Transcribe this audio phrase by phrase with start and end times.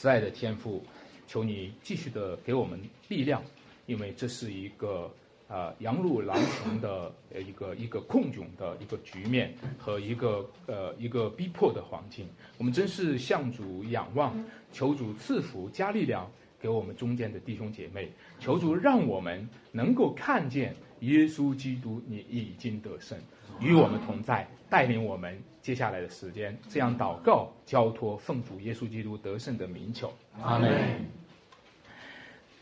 [0.00, 0.80] 慈爱的天父，
[1.26, 3.42] 求你继续的给我们力量，
[3.84, 5.12] 因为这是一个
[5.48, 12.28] 啊羊入狼群的呃一个一个困窘的一个局面和一个呃一个逼迫的环境。
[12.58, 14.32] 我们真是向主仰望，
[14.72, 16.30] 求主赐福加力量
[16.60, 18.08] 给我们中间的弟兄姐妹，
[18.38, 23.18] 求主让我们能够看见耶稣基督，你已经得胜，
[23.60, 25.40] 与我们同在，带领我们。
[25.60, 31.04] 接下来的时间，这样祷告、交托、奉主耶稣基督得胜的名求，阿门。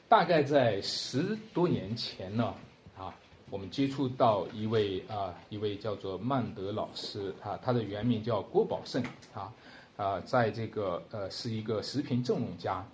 [0.09, 2.52] 大概在十多年前呢，
[2.98, 3.14] 啊，
[3.48, 9.01] 我们接触到一位啊，一位叫做曼德老师啊，他的原名叫郭宝胜
[9.32, 9.52] 啊，
[9.96, 12.84] 啊，在这个呃是一个食品正农家，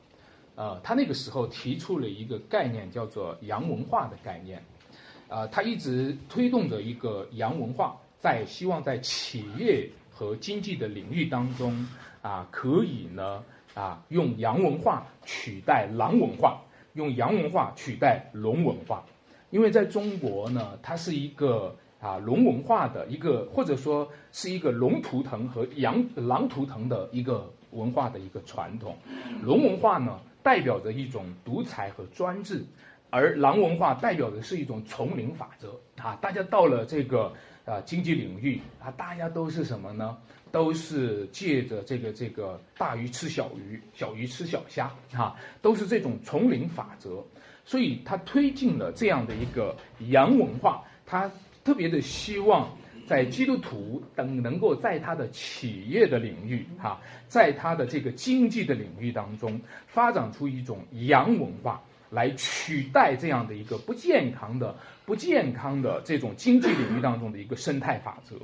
[0.56, 4.62] 呃，他那个时候提出了一个概念，叫做洋文化的概念，
[5.32, 9.88] 啊，他一直推动着一个洋文化，在希望在企业。
[10.14, 11.88] 和经济的领域当中
[12.20, 13.42] 啊，可以呢
[13.74, 16.60] 啊，用洋文化取代狼文化，
[16.92, 19.02] 用洋文化取代龙文化，
[19.50, 28.96] 因为在中国呢，它是一个啊龙文化的一个，或者说是一个龙图腾和羊狼图腾的一个文化的一个传统。
[29.42, 32.62] 龙文化呢，代表着一种独裁和专制，
[33.12, 36.18] 而狼文化代表的是一种丛林法则啊。
[36.20, 37.32] 大家到了这个。
[37.64, 40.18] 啊，经济领域啊，大家都是什么呢？
[40.50, 47.24] 都是借着这个这个大鱼吃小鱼，小鱼吃小虾，哈，都是这种丛林法则。
[47.64, 49.76] 所以他推进了这样的一个
[50.08, 51.30] 洋文化，他
[51.62, 52.68] 特别的希望
[53.06, 61.80] 在基督徒等能够在他的企业的领域，哈，在他的这个经济的领域当中，发展出一种洋文化。
[62.12, 68.36] 来取代这样的一个不健康的、不健康的这种经济领域当中的一个生态法则，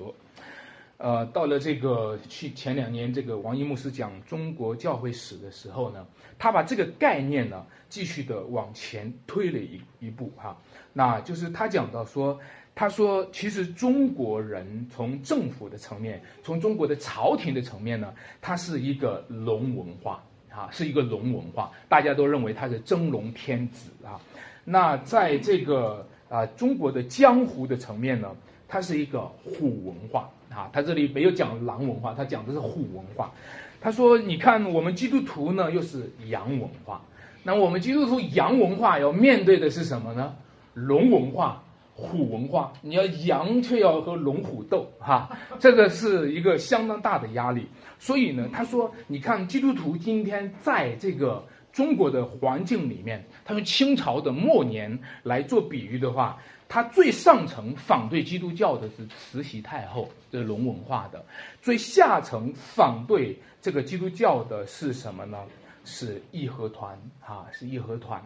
[0.97, 6.07] 呃，到了这个去前两年，这个王一牧师讲中国教会史的时候呢，
[6.39, 10.57] 他把这个概念呢继续的往前推了一一步哈，
[10.95, 12.41] 那就是他讲到说，
[12.75, 20.25] 他说其实中国人从政府的层面，从中国的朝廷的层面呢，它是一个龙文化。
[20.51, 24.21] 啊，是一个龙文化，大家都认为他是真龙天子啊。
[24.65, 28.29] 那在这个啊中国的江湖的层面呢，
[28.67, 30.69] 它是一个虎文化啊。
[30.73, 33.33] 他这里没有讲狼文化，他讲的是虎文化。
[33.81, 37.01] 他说：“你看我们基督徒呢，又是羊文化。
[37.43, 40.35] 那我们基督徒羊文化要面对的是什么呢？
[40.75, 41.63] 龙文化。”
[42.01, 47.67] 虎文化，你要羊却要和龙虎斗，哈，这个是一个相当大的压力。
[47.99, 61.19] 所以呢，他说，你看基督徒今天在这个中国的环境里面，他用清朝的末年来做比喻的话，他最上层反对基督教的是慈禧太后，这是龙文化的；
[61.61, 65.39] 最下层反对这个基督教的是什么呢？
[65.85, 68.23] 是义和团，哈，是义和团，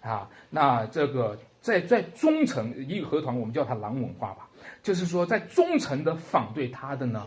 [0.00, 1.38] 啊，那这个。
[1.58, 4.48] 在在中层义和团，我们叫它狼文化吧，
[4.84, 7.26] 就是说在中层的反对他的呢，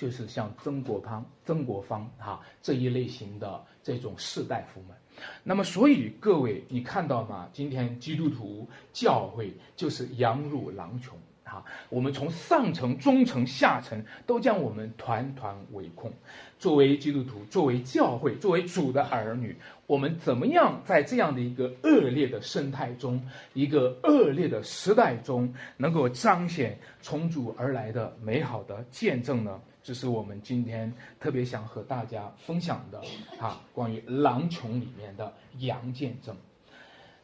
[0.00, 4.96] 就是像曾国藩、曾国藩哈这一类型的这种士大夫们。
[5.44, 7.46] 那么，所以各位你看到吗？
[7.52, 11.12] 今天基督徒教会就是羊入狼群。
[11.44, 16.12] 啊，我们从上层、中层、下层都将我们团团围困。
[16.60, 19.56] 作为基督徒，作为教会，作为主的儿女，
[19.88, 23.20] 我们怎么样在这样的一个恶劣的生态中、
[23.52, 29.60] 一个恶劣的时代中，能够彰显从主而来的美好的见证呢？
[29.82, 33.00] 这是我们今天特别想和大家分享的
[33.38, 36.36] 啊，关于狼群里面的羊见证。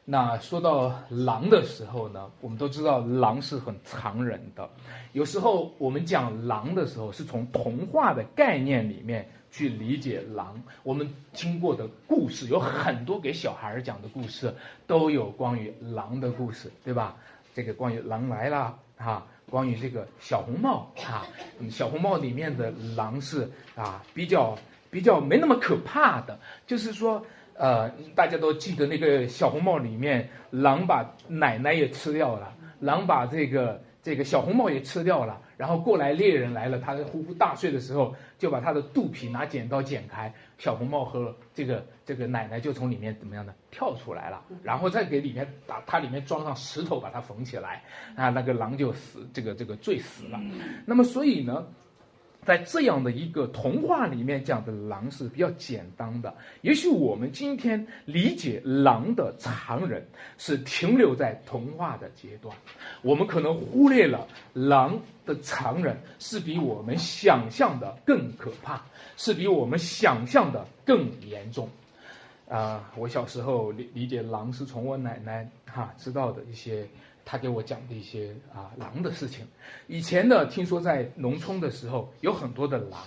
[0.08, 4.68] 那说到狼的时候呢，我们都知道狼是很残忍的。
[5.12, 10.62] 有时候我们讲狼的时候，是从童话的概念里面去理解狼。
[10.84, 14.54] 我们听过的故事有很多，给小孩讲的故事
[14.86, 17.16] 都有关于狼的故事，对吧？
[17.52, 21.26] 这个关于狼来了啊，关于这个小红帽啊，
[21.70, 24.56] 小红帽里面的狼是啊比较
[24.90, 27.24] 比较没那么可怕的，就是说。
[27.58, 47.82] 呃，大家都记得那个小红帽里面，狼把奶奶也吃掉了，狼把这个这个小红帽也吃掉了，然后过来猎人来了，他呼呼大睡的时候，就把他的肚皮拿剪刀剪开，小红帽和这个这个奶奶就从里面怎么样的跳出来了，然后再给里面把它里面装上石头把它缝起来，
[48.16, 50.40] 啊，那个狼就死，这个这个坠死了。
[50.84, 51.66] 那么所以呢？
[52.46, 56.32] 在这样的一个童话里面讲的狼是比较简单的，
[56.62, 60.06] 也许我们今天理解狼的残忍
[60.38, 62.56] 是停留在童话的阶段，
[63.02, 68.80] 我们可能忽略了狼的残忍是比我们想象的更可怕，
[69.16, 71.68] 是比我们想象的更严重。
[72.48, 76.86] 啊，我小时候理理解狼是从我奶奶哈知道的一些，
[77.26, 79.46] 他给我讲的一些啊狼的事情。
[79.88, 83.02] 以前呢，听说在农村的时候有很多的狼，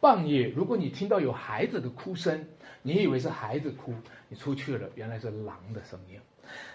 [0.00, 2.44] 半夜如果你听到有孩子的哭声，
[2.82, 3.94] 你以为是孩子哭，
[4.28, 6.20] 你出去了，原来是狼的声音。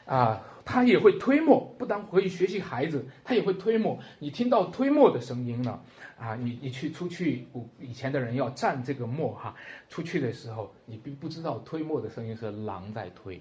[0.05, 3.99] 啊，他也会推磨，不但可以学习孩子，他也会推磨。
[4.19, 5.79] 你听到推磨的声音呢？
[6.19, 7.45] 啊，你你去出去，
[7.79, 9.53] 以前的人要蘸这个磨哈，
[9.87, 13.39] 出去的时候你并不知道推磨的声音是狼在推，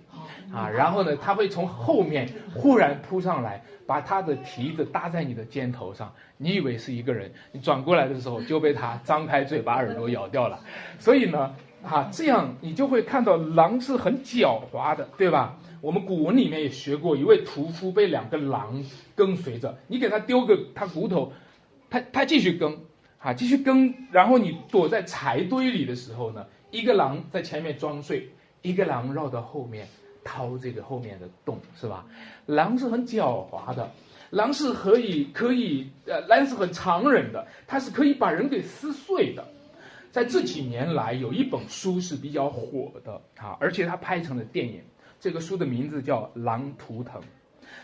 [0.52, 10.61] 啊，然后呢，他会从后面忽然扑上来，把他的蹄子搭在你的肩头上，你以为是一个人，你转过来的时候就被他张开嘴把耳朵咬掉了。
[10.99, 15.56] 所以呢，啊，这样你就会看到狼是很狡猾的，对吧？
[15.81, 18.82] 我们古文里面也学过，一位屠夫被两个狼
[19.14, 21.32] 跟随着，你给他丢个他骨头。
[21.88, 22.76] 他他继续跟，
[23.19, 28.28] 啊，继续跟，然后你躲在柴堆里的时候呢，一个狼在前面装睡，
[28.61, 29.87] 一个狼绕到后面
[30.25, 32.05] 掏这个后面的洞，是吧？
[32.46, 33.88] 狼是很狡猾的，
[34.31, 39.46] 狼是可以可以呃，狼是很残忍的，它是可以把人给撕碎的。
[40.11, 44.82] 在这几年来，有一本书是比较火的啊，而且它拍成了电影，
[45.26, 47.20] 这个书的名字叫《狼图腾》，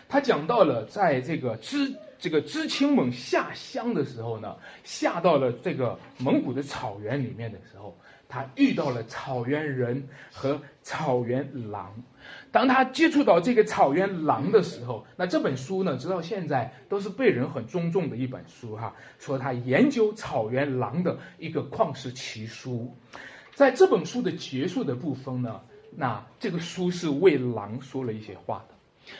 [0.07, 1.93] 他讲到了在这个知。
[2.17, 4.55] 这个知青们下乡的时候呢，
[4.85, 7.97] 下到了这个蒙古的草原里面的时候，
[8.29, 11.93] 他遇到了草原人和草原狼。
[12.49, 18.95] 当他接触到这个草原狼的时候，那这本书呢，直到现在都是被人很尊重的一本书哈。
[19.19, 22.95] 说他研究草原狼的一个旷世奇书，
[23.53, 25.59] 在这本书的结束的部分呢，
[25.95, 28.75] 那这个书是为狼说了一些话的，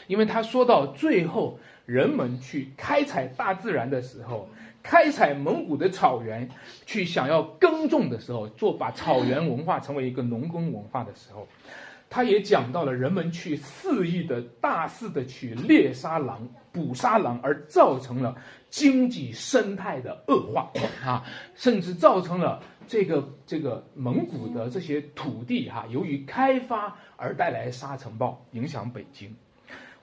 [0.06, 1.58] 因为他说到最后。
[1.86, 4.48] 人们去开采大自然的时候，
[4.82, 6.48] 开采蒙古的草原，
[6.86, 11.46] 去想要耕种的时候，做把草原文化成为一个农耕文化的时候，
[12.08, 18.34] 他也讲到了人们去肆意的大肆的去猎杀狼、捕杀狼，而造成了
[18.70, 20.72] 经济生态的恶化
[21.04, 21.22] 啊，
[21.54, 29.34] 甚至造成了这个这个蒙古的这些土地哈，由于开发而带来沙尘暴，影响北京。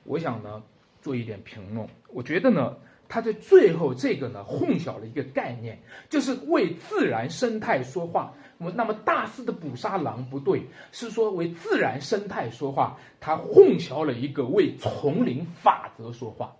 [0.03, 0.61] 我想呢。
[1.03, 2.77] 做一点评论，我觉得呢，
[3.09, 5.79] 他在最后这个呢混淆了一个概念，
[6.11, 8.31] 就是为自然生态说话。
[8.59, 10.61] 那么大肆的捕杀狼不对，
[10.91, 16.55] 是说为自然生态说话，他混淆了一个为丛林法则说话。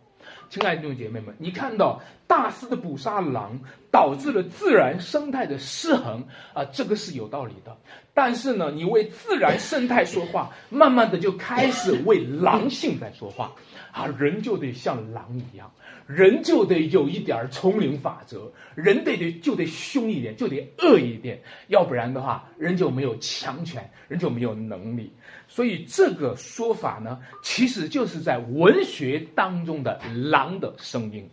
[0.52, 3.58] 亲爱的弟兄姐妹们，你看到大肆的捕杀狼
[3.90, 6.22] 导致了自然生态的失衡
[6.54, 7.78] 啊，这个是有道理的。
[8.14, 13.54] 但是呢，你为自然生态说话，慢慢的就开始为狼性在说话。
[13.94, 15.72] 啊，人就得像狼一样，
[16.06, 25.14] 人就得有一点丛林法则，人得得就得凶一点，就得恶一点，要不然的话，人就没有强权，人就没有能力。
[25.54, 30.00] 所以这个说法呢，其实就是在文学当中的
[30.32, 31.30] 狼的声音。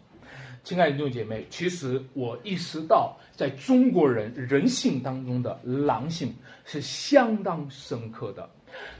[0.64, 6.34] 亲爱的弟兄姐妹，其实我意识到，在中国人人性当中的狼性
[6.64, 8.50] 是相当深刻的。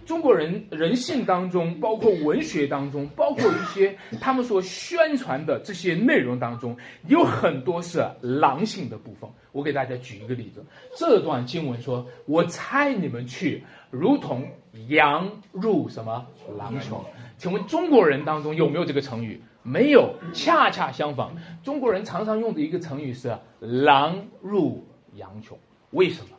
[0.07, 6.77] 中国人人性当中，包括文学当中，包括一些他们所宣传的这些内容当中，
[7.07, 9.29] 有很多是狼性的部分。
[9.53, 10.65] 我给大家举一个例子，
[10.97, 14.47] 这段经文说：“我猜你们去，如同
[14.89, 16.25] 羊入什么
[16.57, 16.93] 狼群。”
[17.37, 19.41] 请问中国人当中有没有这个成语？
[19.63, 21.29] 没有，恰恰相反，
[21.63, 25.57] 中国人常常用的一个成语是“狼入羊群”。
[25.91, 26.38] 为什么？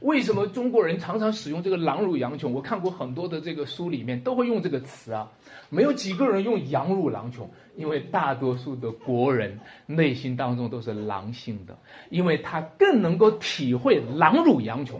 [0.00, 2.50] 为什么中国人常常使用这个“狼入羊群”？
[2.52, 5.30] 我看过很多的这个书里面都会用这个词啊，
[5.68, 7.46] 没有几个人用“羊入狼群”，
[7.76, 11.76] 因为大多数的国人内心当中都是狼性的，
[12.08, 14.96] 因为他更能够体会“狼入羊群”，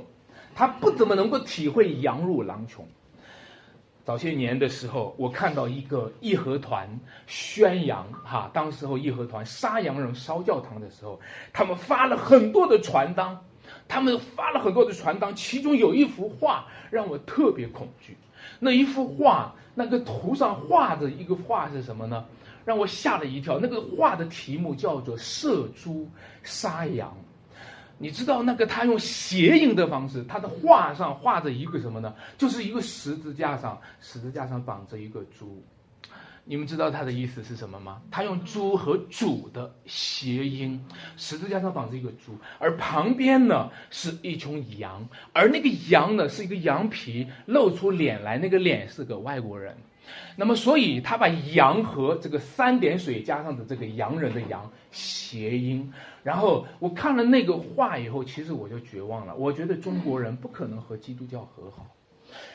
[0.55, 2.85] 他不怎么能够体会“羊入狼群”。
[4.03, 6.89] 早些年的时候，我看到一个义和团
[7.27, 11.21] 宣扬哈，当时候义和团杀洋人、烧教堂的时候，
[11.53, 13.39] 他们发了很多的传单。
[13.89, 18.17] 他们发了很多的传单，其中有一幅画让我特别恐惧。
[18.59, 22.25] 那一幅画，那个图上画着一个画是什么呢？
[22.65, 23.59] 让我吓了一跳。
[23.59, 26.09] 那个画的题目叫做“射猪
[26.43, 27.17] 杀羊”。
[27.99, 32.15] 你知道那个他用谐音的方式，他的画上画着一个什么呢？
[32.39, 35.63] 就是一个十字架上，十字架上绑着一个猪。
[36.45, 38.03] 你们知道他的意思是什么吗？
[38.11, 40.85] 他用“猪”和“主”的谐音，
[41.17, 49.77] 十字架上绑着一个猪，而旁边呢是一群羊，而那个羊呢是一个羊皮露出脸来，那个脸是个外国人。
[50.35, 55.93] 那么，所以他把羊和这个三点水加上的这个洋人的羊谐音。
[56.25, 59.37] 然后我看了那个画以后，其实我就绝望了。
[59.37, 61.87] 我觉得中国人不可能和基督教和好。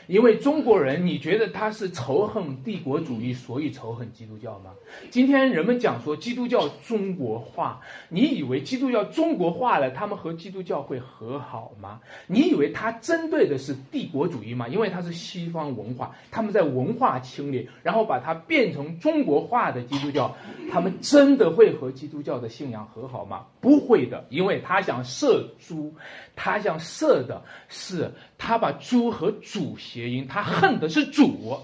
[0.07, 4.71] 因为中国人，你觉得他是仇恨帝国主义，所以仇恨基督教吗？
[5.09, 12.00] 今天人们讲说基督教中国化，你以为基督教中国化了，他们和基督教会和好吗？
[12.27, 14.67] 你以为他针对的是帝国主义吗？
[14.67, 20.35] 因为他是西方文化，他们在文化侵略，然后把它变成中国化的基督教，
[20.71, 23.45] 他们真的会和基督教的信仰和好吗？
[23.59, 25.93] 不会的，因为他想射猪，
[26.35, 29.75] 他想射的是他把猪和主。
[29.96, 31.58] 谐音，他恨的是主。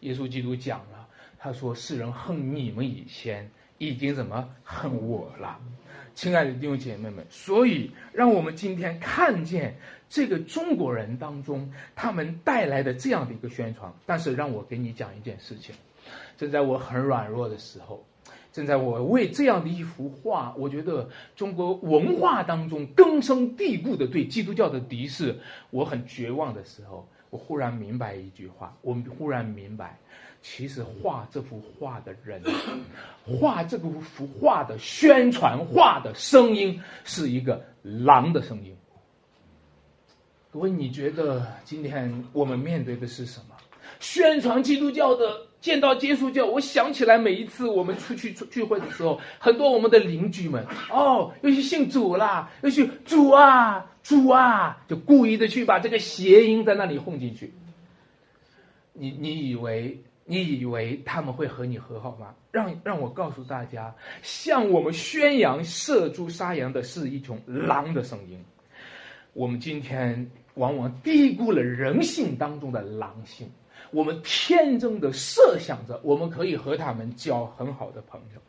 [0.00, 1.06] 耶稣基督讲了，
[1.38, 5.56] 他说：“世人恨你们以前，已经怎么恨我了？”
[6.12, 9.76] 亲爱的弟兄姐妹们，所以让我们今天看见
[10.08, 13.92] 这个中国人当中，他们带来的这样的一个宣传。
[14.04, 15.72] 但是，让我给你讲一件事情：
[16.36, 18.04] 正在我很软弱的时候，
[18.52, 25.38] 正在我为这样的一幅画，我觉得中国文化当中根深蒂固的对基督教的敌视，
[25.70, 27.08] 我很绝望的时候。
[27.30, 29.98] 我忽然明白一句话，我忽然明白，
[30.42, 32.42] 其实画这幅画的人，
[33.24, 38.76] 画这幅画的宣传画的声音是一个狼的声音。
[40.52, 43.56] 各位，你觉得今天我们面对的是什么？
[44.00, 53.84] 宣传基督教的，见到耶稣教，我想起来每一次我们出去出聚会的时候，很多我们的邻居们，哦，又去信主啦，又去主啊。
[54.04, 57.52] 主啊，就故意的去把这个谐音在那里混进去。
[58.92, 62.32] 你你以为你以为他们会和你和好吗？
[62.52, 63.92] 让让我告诉大家，
[64.22, 68.38] 向我们宣扬射猪杀羊的是一种狼的声音。
[69.32, 73.50] 我们今天往往低估了人性当中的狼性，
[73.90, 78.40] 我们天真的设想着我们可以和他们交很好的朋友。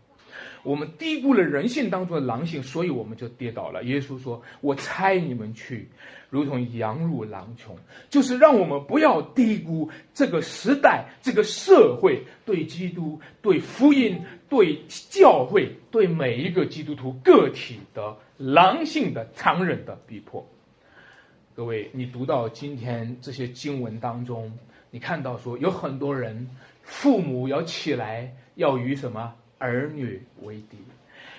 [0.64, 3.84] 我们低估了人性当中的狼性，所以我们就跌倒了。
[3.84, 5.88] 耶稣说：“我猜你们去，
[6.30, 7.74] 如同羊入狼群。”
[8.10, 14.78] 就是让我们不要低估这个时代、这个社会对基督、对福音、对
[15.10, 20.46] 教会、对每一个基督徒个体的狼性的残忍的逼迫。
[21.56, 24.52] 各位，你读到今天这些经文当中，
[24.90, 26.50] 你看到说有很多人
[26.84, 29.36] 父母要起来，要与什么？
[29.60, 30.78] 儿女为敌，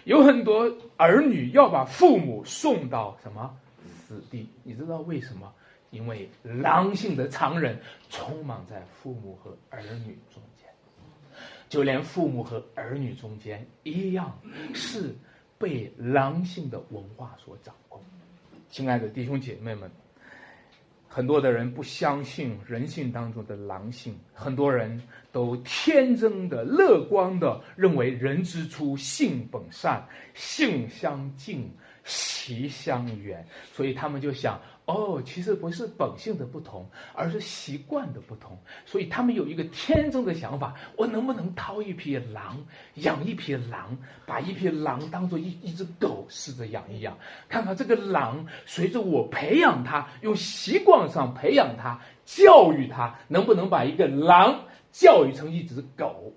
[0.02, 4.48] 有很多儿女要把父母送到什么死地？
[4.64, 5.52] 你知道为什么？
[5.90, 10.68] 因为狼性的残忍充满在父母和儿女中间，
[11.68, 14.36] 就连父母和儿女中间一样
[14.74, 15.14] 是
[15.56, 18.02] 被狼性的文化所掌控。
[18.68, 19.88] 亲爱的弟兄姐妹们。
[21.08, 31.70] 很多的人不相信人性当中的狼性，很多人都天真的、乐观的认为人之初性本善，性相近。
[32.04, 34.58] 习相远，所以他们就想，
[34.88, 38.56] 哦，其实不是本性的不同，而是习惯的不同。
[38.86, 42.56] 所以他们有一个天真的想法：我能不能掏一匹狼，
[42.94, 47.18] 养一匹狼，把一匹狼当做一一只狗试着养一养，
[47.50, 54.58] 看看这个狼随着我培养它，用习惯上培养它，教育它，能不能把一个狼
[54.90, 56.32] 教育成一只狗？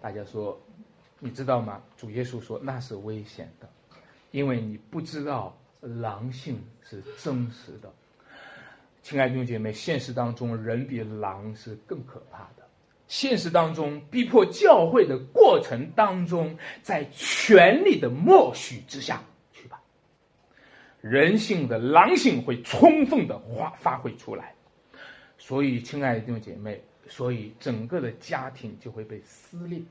[0.00, 0.60] 大家说，
[1.20, 1.80] 你知道吗？
[1.96, 3.68] 主耶稣说那是危险的。
[4.32, 7.92] 因为你不知道狼性是真实的，
[9.02, 12.62] 亲爱的弟兄姐妹，现实当中人比狼是更可怕的。
[13.08, 19.22] 现实当中逼迫教会的过程当中，在权力的默许之下
[19.52, 19.82] 去吧，
[21.00, 24.54] 人性的狼性会充分的发发挥出来。
[25.36, 29.82] 所以，亲爱的弟兄姐妹，所以整个的家庭就会被撕裂。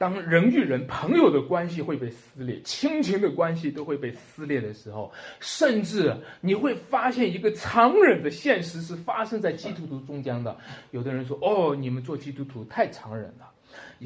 [0.00, 10.56] 当人与人、朋友的关系会被撕裂，亲情的关系都会被撕裂的时候，甚至你会发现一个残忍的现实是发生在基督徒中间的。
[10.92, 13.50] 有的人说：“哦，你们做基督徒太残忍了。”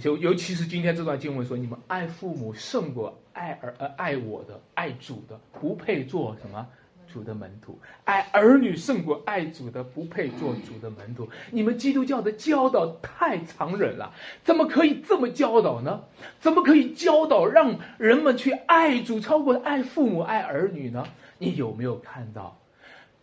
[0.03, 6.67] 尤尤其是今天这段经文说：“你们爱父母胜过爱儿呃爱我的爱主的，不配做什么。”
[7.15, 11.29] 主的门徒爱儿女胜过爱主的，不配做主的门徒。
[11.53, 16.03] 你们基督教的教导太残忍了，怎么可以这么教导呢？
[16.41, 21.05] 怎么可以教导让人们去爱主超过爱父母、爱儿女呢？
[21.39, 22.59] 你有没有看到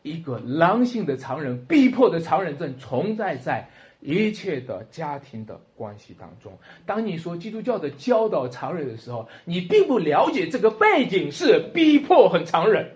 [0.04, 3.68] 一个狼性的残忍、逼迫的残忍症存在在
[4.00, 6.58] 一切的家庭的关系当中？
[6.86, 12.90] 当你说基督教的教导残忍的时候，你并不了解这个背景是逼迫很残忍。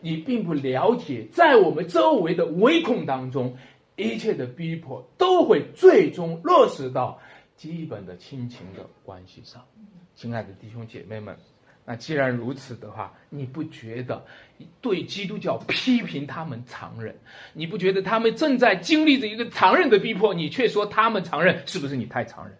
[0.00, 3.56] 你并不了解，在我们周围的围控当中，
[3.96, 7.20] 一切的逼迫都会最终落实到
[7.56, 9.64] 基本的亲情的关系上。
[10.14, 11.36] 亲爱的弟兄姐妹们，
[11.84, 14.24] 那既然如此的话，你不觉得
[14.80, 17.16] 对基督教批评他们残忍？
[17.52, 20.34] 你不觉得他们正在经历着一个残忍的逼迫？
[20.34, 22.56] 你却说他们残忍，是不是你太残忍？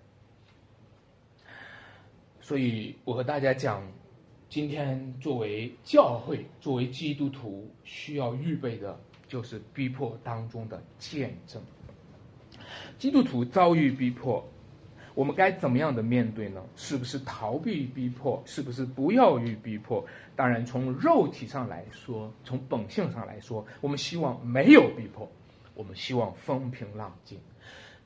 [2.40, 3.82] 所以我和大家讲，
[4.48, 11.62] 今天作为教会，作为基督徒，需要预备的就是逼迫当中的见证。
[12.98, 14.42] 基督徒遭遇逼迫。
[15.14, 16.62] 我们该怎么样的面对呢？
[16.76, 18.40] 是不是逃避逼迫？
[18.46, 20.02] 是不是不要遇逼迫？
[20.34, 25.28] 当然，从肉体上来说，从本性上来说，我们希望没有逼迫，
[25.74, 27.38] 我们希望风平浪静。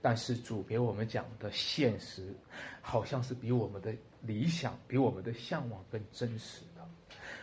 [0.02, 2.34] 但是主给我们讲的现实，
[2.80, 6.82] 好像是比我们的理想、比我们的向往更真实的。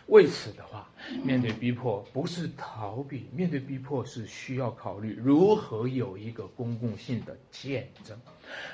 [0.06, 0.90] 为此的话，
[1.22, 8.18] 面对逼迫不是逃避，面对逼迫是需要考虑如何有一个公共性的见证。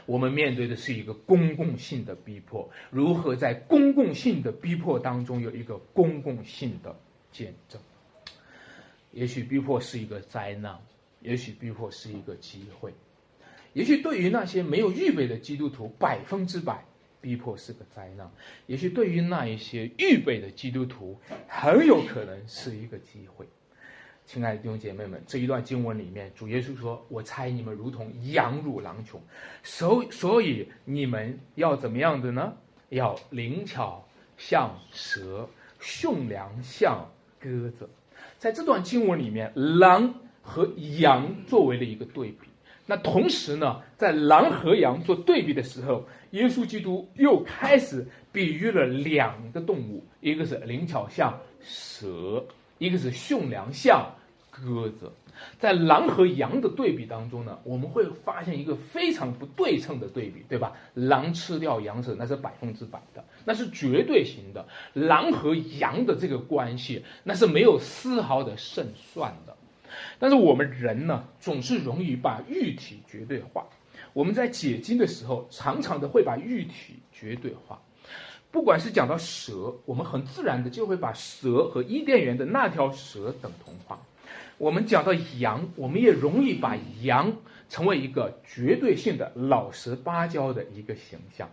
[0.07, 6.99] 我们面对的是一个公共性的逼迫，如何在公共性的逼迫当中有一个公共性的
[7.31, 7.81] 见证？
[9.13, 10.79] 也许逼迫是一个灾难，
[11.21, 12.95] 也许逼迫是一个机会，
[13.77, 16.83] 也许对于那些没有预备的基督徒，百分之百。
[17.21, 18.31] 逼迫是个灾难，
[18.67, 21.19] 也许对于那一些预备的基督徒，
[21.49, 23.45] 很有可能是一个机会。
[24.25, 29.21] 亲爱的弟兄姐妹们，这一段经文里面，主耶稣说：“我猜你们如同羊入狼群，
[29.63, 32.55] 所所以你们要怎么样的呢？
[32.89, 34.07] 要灵巧
[34.39, 35.49] 像蛇，
[35.81, 37.91] 驯良像鸽子。”
[38.39, 40.67] 在这段经文里面，狼和
[40.99, 42.49] 羊作为了一个对比。
[42.87, 52.45] 那同时呢，在狼和羊做对比的时候，耶稣基督又开始比喻了两个动物，一个是灵巧像蛇，
[52.79, 54.15] 一个是驯良像
[54.51, 55.11] 鸽子。
[55.59, 60.73] 在狼和羊的对比当中呢，我们会发现一个非常不对称的对比，对吧？
[60.95, 64.67] 狼吃掉羊舌，那是百分之百的，那是绝对型的。
[64.95, 69.55] 狼和羊的这个关系，那是没有丝毫的胜算的。
[70.19, 73.67] 但是我们人呢，总是容易把玉体绝对化。
[74.13, 77.81] 我们在解经的时候，常常的会把玉体绝对化。
[78.51, 83.99] 不管是讲到蛇，我们很自然的就会把蛇和伊甸园的那条蛇等同化。
[84.59, 87.33] 我们讲到羊，我们也容易把羊
[87.69, 91.51] 成为一个绝对性的老实巴交的一个形象。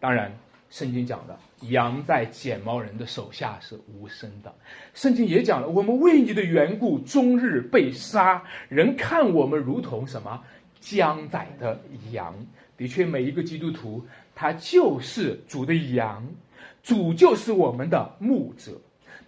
[0.00, 0.32] 当然。
[0.68, 4.52] 圣经讲的羊在剪毛人的手下是无声的，
[4.94, 10.42] 圣经也讲了，我们为你的缘故终日被杀，人看我们如同什么
[10.80, 12.34] 将宰的羊。
[12.76, 16.26] 的确，每一个基督徒他就是主的羊，
[16.82, 18.72] 主就是我们的牧者。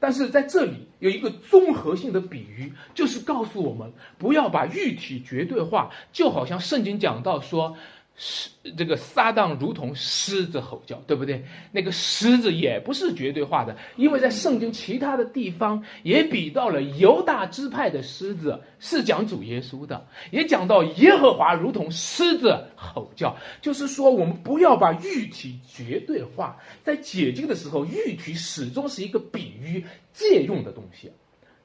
[0.01, 7.77] 但是在这里有一个综合性的比喻，就是告诉我们不要把玉体绝对化，就好像圣经讲到说。
[8.21, 11.45] 狮这个撒旦如同狮子吼叫，对不对？
[11.71, 31.13] 那个狮子也不是绝对化的，因为在圣经其他的地方也比到了犹大支派的狮子是讲主耶稣的，也讲到耶和华如同狮子吼叫，就是说我们不要把玉体绝对化，在解经的时候，玉体始终是一个比喻借用的东西。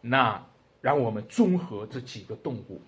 [0.01, 0.39] 那
[0.81, 2.79] 让我们综合这几个动物，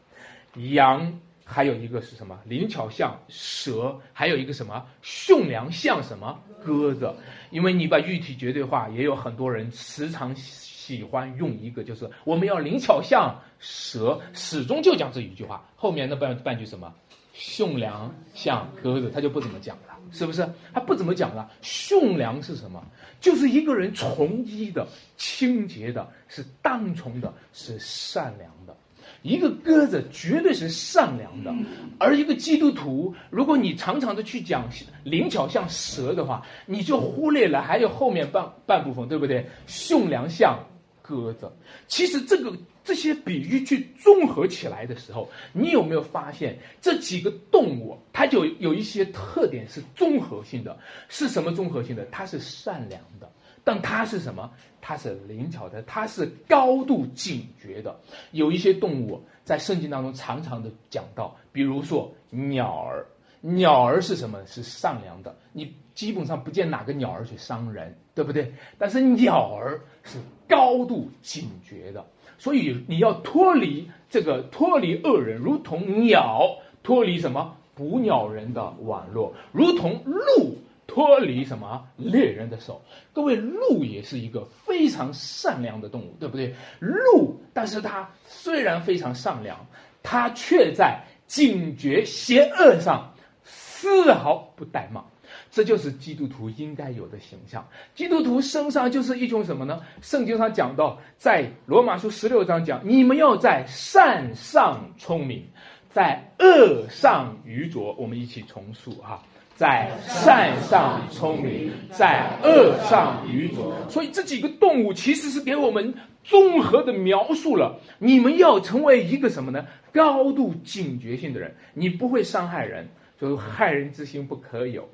[0.71, 1.19] 羊。
[1.47, 2.38] 还有一个是什么？
[2.45, 4.86] 灵巧像蛇，还有一个什么？
[5.03, 6.39] 驯良像什么？
[6.65, 7.13] 鸽子。
[7.51, 15.63] 因为你把玉体绝对化，也有很多人时常喜欢用一个，就是我们要灵巧像蛇，始终就讲这一句话。
[15.75, 16.91] 后面那半半句什么？
[17.31, 20.49] 驯良像鸽子，他就不怎么讲了，是不是？
[20.73, 21.51] 他不怎么讲了。
[21.62, 22.84] 驯良是什么？
[23.21, 28.75] 就是一个人从一的、清洁的，是当从的，是善良的。
[29.22, 31.54] 一个鸽子绝对是善良的，
[31.98, 34.70] 而一个基督徒，如果你常常的去讲
[35.04, 39.46] 灵巧像蛇的话，你就忽略了还有后面半半部分，对不对？
[39.65, 40.60] 驯良像
[41.02, 41.52] 鸽子。
[41.88, 50.78] 其实这个这些比喻去综合起来的时候，你有没有发现这几个动物它就有一些特点是综合性的？
[51.10, 52.06] 是什么综合性的？
[52.12, 53.30] 它是善良的。
[53.65, 54.49] 但它是什么？
[54.80, 57.99] 它是灵巧的，它是高度警觉的。
[58.32, 63.04] 有一些动物在圣经当中常常的讲到，比如说鸟儿，
[63.41, 64.45] 鸟儿是什么？
[64.45, 65.36] 是善良的。
[65.51, 68.54] 你基本上不见哪个鸟儿去伤人，对不对？
[68.78, 72.06] 但是鸟儿是高度警觉的，
[72.38, 80.56] 所以你要脱离这个脱离恶人，如同鸟脱离什么捕鸟人的网络，如同鹿。
[80.95, 82.81] 脱离什么猎人的手？
[83.12, 86.55] 各位，鹿也是一个非常善良的动物，对不对？
[86.79, 89.60] 鹿，但是它虽然非常善良，
[90.01, 95.03] 它却在警觉邪恶上丝毫不怠慢。
[95.51, 97.67] 这就是基督徒应该有的形象。
[97.93, 99.81] 基督徒身上就是一种什么呢？
[100.01, 105.45] 圣经上讲到，在罗马书十六章讲，你们要在善上聪明，
[105.91, 107.93] 在恶上愚拙。
[107.97, 109.21] 我们一起重述哈，
[109.56, 113.74] 在善上聪明，在恶上愚拙。
[113.89, 119.65] 所以这几个动物其实是给我们综合的描述了，你们要成为一个什么呢？
[119.94, 122.88] 高度警觉性的人，你不会伤害人，
[123.20, 124.88] 就是害人之心不可有。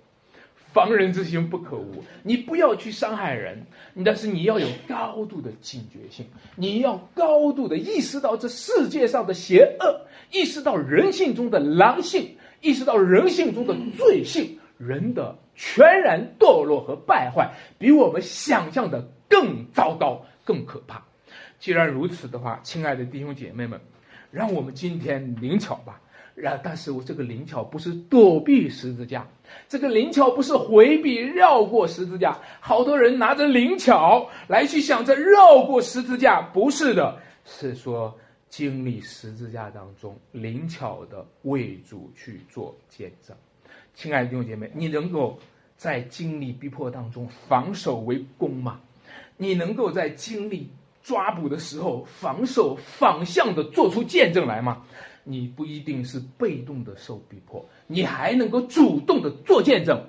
[0.73, 3.61] 防人之心不可无，你不要去伤害人，
[4.05, 21.03] 但是你要有高度的警觉性，你要高度的意识到这世界上的邪恶，意识到人性中的狼性，意识到人性中的罪性，人的全然堕落和败坏，比我们想象的更糟糕、更可怕。
[21.59, 23.79] 既然如此的话，亲爱的弟兄姐妹们，
[24.31, 25.99] 让我们今天灵巧吧。
[26.33, 29.27] 然，但是我这个灵巧不是躲避十字架，
[29.67, 32.39] 这个灵巧不是回避绕过十字架。
[32.61, 38.17] 好多人拿着灵巧来去想着绕过十字架，不是的，是说
[38.51, 43.35] 经历十字架当中灵巧的为主去做见证。
[43.95, 45.39] 亲爱的弟兄姐妹，你能够
[45.77, 48.81] 在经历逼迫当中防守为攻吗？
[49.37, 50.69] 你能够在经历
[51.01, 54.85] 抓捕的时候防守反向的做出见证来吗？
[55.23, 60.05] 你不一定是被动的受逼迫，你还能够主动的做见证。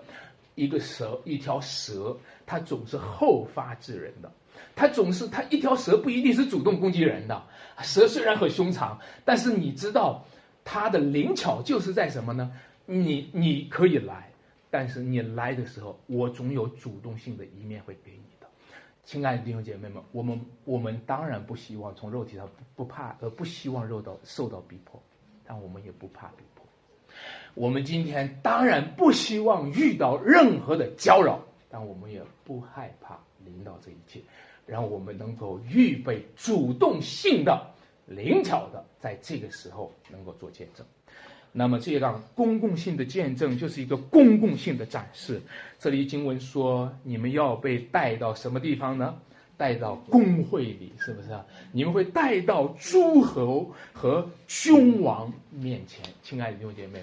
[0.57, 4.33] 一个蛇，一条蛇，它总是后发制人的，
[4.75, 7.43] 它总是它一条蛇不一定是主动攻击人的。
[7.83, 10.25] 蛇虽然很凶残，但是你知道
[10.65, 12.53] 它的灵巧就是在什么呢？
[12.85, 14.31] 你你可以来，
[14.71, 18.47] 但是你来的时候，我总有主动性的一面会给你的。
[19.05, 25.03] 亲爱的弟兄姐妹们，我们我们当然不希望从肉体上不不怕，呃，不希望肉到受到逼迫，
[25.45, 26.65] 但我们也不怕逼迫。
[27.55, 34.21] 我们今天当然不希望遇到任何的搅扰，但我们也不害怕领导这一切，
[34.67, 37.61] 让我们能够预备主动性的、
[38.07, 40.87] 灵巧的，在这个时候能够做见证。
[41.53, 45.41] 那么这样公共性的见证就是一个公共性的展示。
[45.79, 49.19] 这里经文说，你们要被带到什么地方呢？
[49.59, 51.45] 带到公会里，是不是啊？
[51.71, 56.03] 你们会带到诸侯和君王面前。
[56.23, 57.01] 亲爱的弟兄姐妹，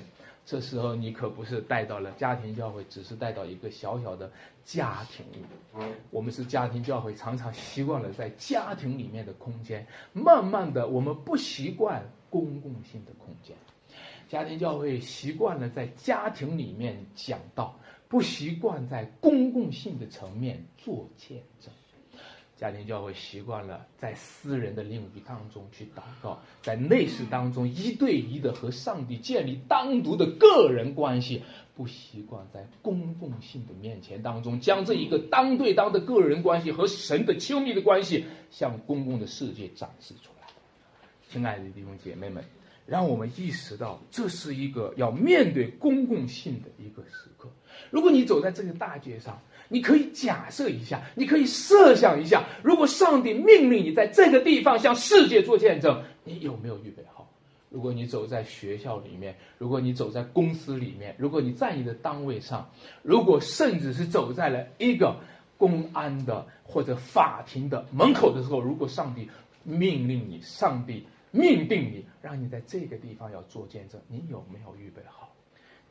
[0.50, 4.32] 这时候你可不是带到了家庭教会，只是带到一个小小的
[4.66, 5.46] 家庭里。
[6.10, 13.56] 我们是家庭教会，常常习惯了在家庭里面的空间，慢慢的，我们不习惯公共性的空间。
[14.28, 21.72] 家庭教会习惯了在家庭里面讲道，不习惯在公共性的层面做见证。
[22.60, 31.42] 家庭教会习惯了在私人的领域当中去祷告，在内室当中一对一的和上帝建立单独的个人关系，
[31.74, 40.48] 不习惯在公共性的面前当中将这一个当对当的个人关系和神的亲密的关系向公共的世界展示出来。
[41.30, 42.44] 亲爱的弟兄姐妹们。
[42.86, 47.48] 让我们意识到，这是一个要面对公共性的一个时刻。
[47.92, 57.26] 如果你走在这个大街上，你可以假设一下，你可以设想一下，如果上帝命令你在这个地方向世界做见证，你有没有预备好？
[57.70, 62.70] 如果你走在学校里面，如果你走在公司里面，如果你在你的单位上，
[63.04, 65.16] 如果甚至是走在了一个
[65.58, 69.30] 公安的或者法庭的门口的时候，如果上帝
[69.64, 71.06] 命令你，上帝。
[71.32, 75.32] 命定你，让你在这个地方要做见证，你有没有预备好？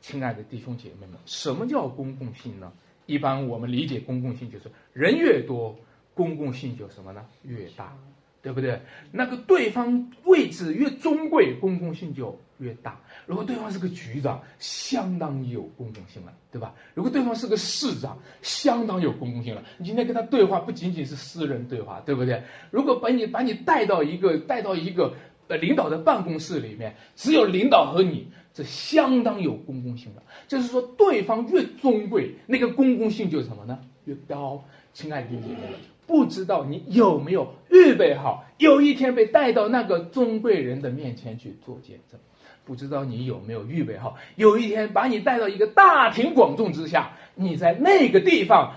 [0.01, 2.73] 亲爱的弟兄姐妹们，什么叫公共性呢？
[3.09, 5.77] 一般我们理解公共性就是人越多，
[6.13, 7.25] 公共性就什么呢？
[7.43, 7.97] 越大，
[8.41, 8.79] 对不对？
[9.11, 12.39] 那个对方位置越尊贵，公共性就。
[12.59, 16.75] 越大，如果对方是个局长，相当有公共性了，对吧？
[16.93, 19.63] 如果对方是个市长，相当有公共性了。
[19.77, 22.43] 你今天跟他对话不仅仅是私人对话，对不对？
[22.69, 25.15] 如果把你把你带到一个带到一个
[25.47, 30.23] 呃领导的办公室里面，只有领导和你，这相当有公共性了。
[30.47, 33.79] 就是说，对方越尊贵，那个公共性就什么呢？
[34.05, 34.63] 越高。
[34.93, 35.73] 亲爱的弟兄姐妹，
[36.07, 42.19] 不知道你有没有预备好，有一天被带到那个尊贵人的面前去做见证。
[42.65, 44.17] 不知道你有没有预备好？
[44.35, 48.75] 有一天把你带到一个大庭广众之下，你在那个地方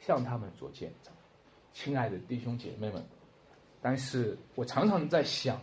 [0.00, 1.12] 向他们做见证，
[1.72, 3.02] 亲爱的弟兄姐妹们。
[3.80, 5.60] 但是我常常在想，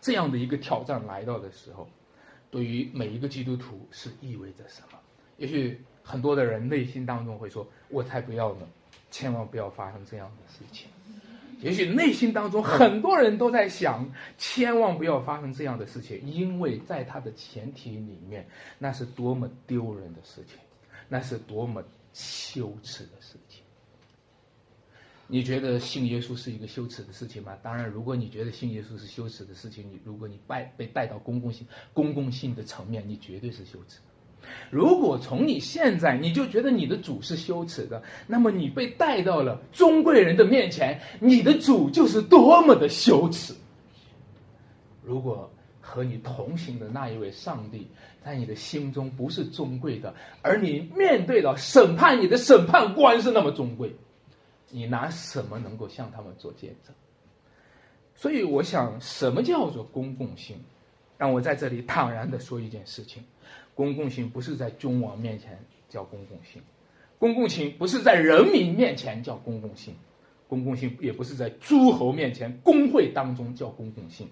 [0.00, 1.88] 这样的一个挑战来到的时候，
[2.50, 4.98] 对于每一个基督徒是意味着什么？
[5.36, 8.66] 也许很多的人内心当中会说：“我才不要呢，
[9.10, 10.88] 千万不要发生这样的事情。”
[11.60, 18.46] 也许内心当中很多人都在想，千万不要发生这样的事情，因为在他的前提里面，
[18.78, 20.56] 那是多么丢人的事情，
[21.08, 21.82] 那是多么
[22.12, 23.62] 羞耻的事情。
[25.30, 27.52] 你觉得信耶稣是一个羞耻的事情吗？
[27.62, 33.98] 当然，如果你觉得信耶稣是羞耻的事情，你如果你拜被带到公共性、公共性的层面，你绝对是羞耻。
[34.70, 43.54] 如果从你现在你就觉得你的主是羞耻的，那么你被带到了尊贵人的面前，你的主就是多么的羞耻。
[45.04, 47.86] 如果和你同行的那一位上帝
[48.24, 53.94] 在你的心中不是尊贵的，而你面对到审判你的审判官是那么尊贵。
[54.70, 56.94] 你拿什么能够向他们做见证？
[58.14, 60.56] 所以我想，什么叫做公共性？
[61.16, 63.24] 让我在这里坦然的说一件事情：
[63.74, 66.62] 公共性不是在君王面前叫公共性，
[67.18, 69.94] 公共性不是在人民面前叫公共性。
[70.48, 74.26] 公共性也不是在诸侯面前、公会当中叫公共性，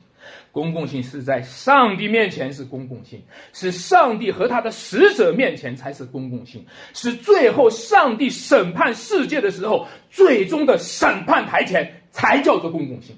[0.51, 13.15] 公共性是在上帝面前是公共性，是上帝和他的使者面前才是公共性，是最后上帝审判世界的时候，最终的审判台前才叫做公共性。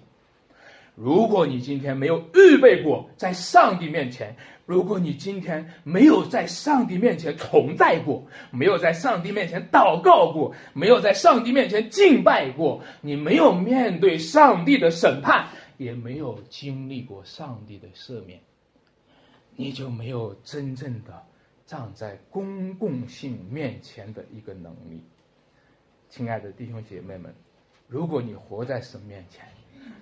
[1.01, 4.35] 如果你今天没有预备过在上帝面前，
[4.67, 18.41] 如果你今天没有在上帝面前同在过，没有在上帝面前祷告过，没有在上帝面前敬拜过，你没有面对上帝的审判，也没有经历过上帝的赦免，
[19.55, 21.25] 你就没有真正的
[21.65, 25.01] 站在公共性面前的一个能力。
[26.09, 27.33] 亲爱的弟兄姐妹们，
[27.87, 29.47] 如果你活在神面前，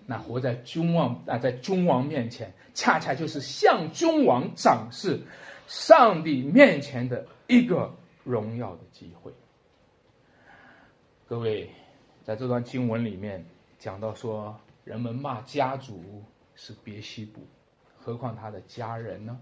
[0.07, 5.21] 那活在君王啊，在君王面前，恰恰就是向君王展示
[5.67, 9.33] 上帝面前的一个荣耀的机会。
[11.27, 11.69] 各位，
[12.23, 13.45] 在这段经文里面
[13.79, 16.23] 讲到说，人们骂家主
[16.55, 17.41] 是别西卜，
[17.99, 19.39] 何况他的家人呢？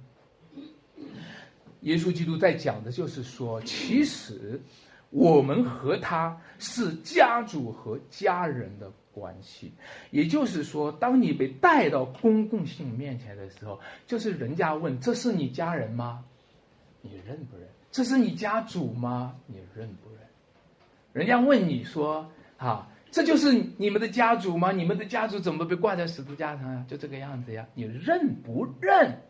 [1.82, 4.58] 耶稣基督在讲的就是说，其实
[5.10, 8.90] 我们和他是家主和家人的。
[9.14, 9.72] 关系，
[10.10, 16.24] 也就是说，当你被带到公共性面前的时候，就是人家问：“这是你家人吗？”
[17.00, 17.68] 你认不认？
[17.92, 19.36] 这是你家主吗？
[19.46, 20.18] 你认不认？
[21.12, 24.72] 人家问你说：“啊，这就是你们的家主吗？
[24.72, 26.84] 你们的家主怎么被挂在十字架上呀？
[26.88, 27.66] 就这个样子呀？
[27.74, 29.20] 你认不认？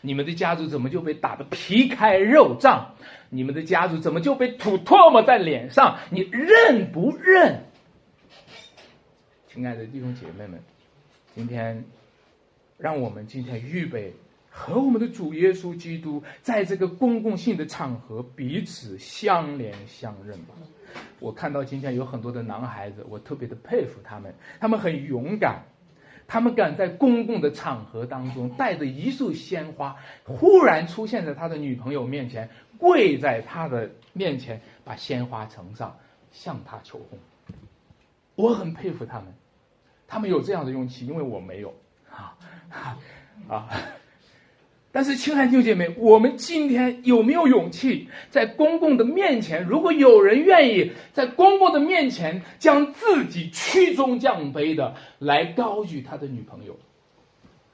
[0.00, 2.84] 你们的家族怎么就被打得皮开肉绽？
[3.30, 5.98] 你们的家族怎么就被吐唾沫在脸上？
[6.10, 7.64] 你认不认？”
[9.54, 10.60] 亲爱的弟兄姐妹们，
[11.32, 11.84] 今天，
[12.76, 14.12] 让我们今天预备
[14.50, 20.56] 和我们的主耶稣基督在这个公共性的场合彼此相连相认吧。
[21.20, 25.62] 我看到今天有很多的男孩子，我特别的佩服他们，他们很勇敢，
[26.26, 35.96] 他们敢在公共的场合当中带着一束鲜花，忽然出现在他的女朋友面前，跪在他的面前，把鲜花呈上，
[36.32, 37.20] 向他求婚。
[38.34, 39.32] 我很佩服他们。
[40.06, 41.74] 他们有这样的勇气，因为我没有，
[42.10, 42.36] 啊
[43.48, 43.68] 啊！
[44.92, 49.64] 但是，亲爱的弟兄姐妹，我们今天有没有勇气在公共的面前？
[49.64, 56.78] 如果有人愿意在公共的面前将自己屈中降卑的来高举他的女朋友，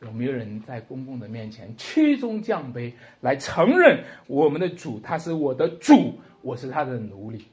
[0.01, 2.91] 有没有人在公共的面前屈中降卑
[3.21, 7.45] 来承认我们的主他是我的主，我是他的奴隶？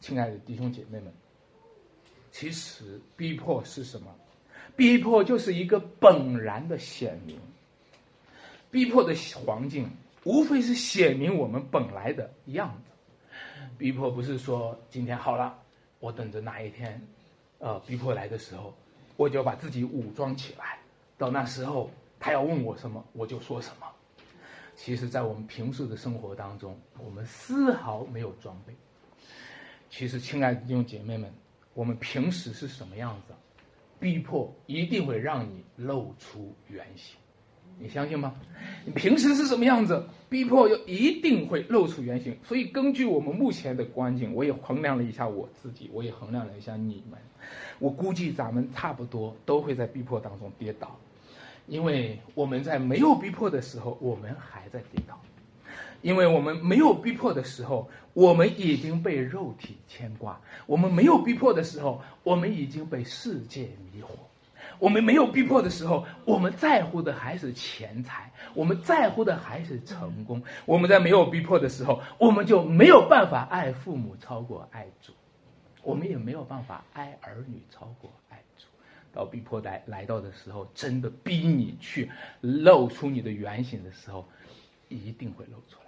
[0.00, 1.10] 亲爱的弟兄姐妹们。
[2.34, 4.12] 其实逼迫是什么？
[4.74, 7.38] 逼迫就是一个本然的显明。
[8.72, 9.14] 逼迫的
[9.46, 9.88] 环境
[10.24, 13.30] 无非是显明我们本来的样子。
[13.78, 15.56] 逼迫不是说今天好了，
[16.00, 17.00] 我等着哪一天，
[17.60, 18.74] 呃，逼迫来的时候，
[19.16, 20.80] 我就把自己武装起来。
[21.16, 23.86] 到那时候他要问我什么，我就说什么。
[24.74, 28.74] 其实，在我们平时的生活当中，我们丝毫没有装备。
[29.88, 31.32] 其实，亲爱的弟兄姐妹们。
[31.74, 33.34] 我们平时是什么样子？
[34.00, 37.16] 逼迫一定会让你露出原形，
[37.78, 38.34] 你相信吗？
[38.84, 42.36] 你平时是什么样子，逼迫又一定会露出原形。
[42.44, 47.18] 所以，根据我们目前的观景，我也衡量了一下我自己，我也衡量了一下你们，
[47.78, 50.98] 我估计咱们差不多都会在逼迫当中跌倒，
[51.66, 55.18] 因为我们在没有逼迫的时候，我们还在跌倒。
[56.04, 64.08] 因为我们没有逼迫的时候，我们已经被肉体牵挂；我们没有逼迫的时候，我们已经被世界迷惑；
[64.78, 70.42] 我们没有逼迫的时候，我们在乎的还是钱财，我们在乎的还是成功。
[70.66, 75.10] 我们在没有逼迫的时候，我们就没有办法爱父母超过爱主，
[75.82, 78.66] 我们也没有办法爱儿女超过爱主。
[79.10, 82.10] 到逼迫来来到的时候，真的逼你去
[82.42, 84.28] 露出你的原形的时候，
[84.90, 85.83] 一定会露出来。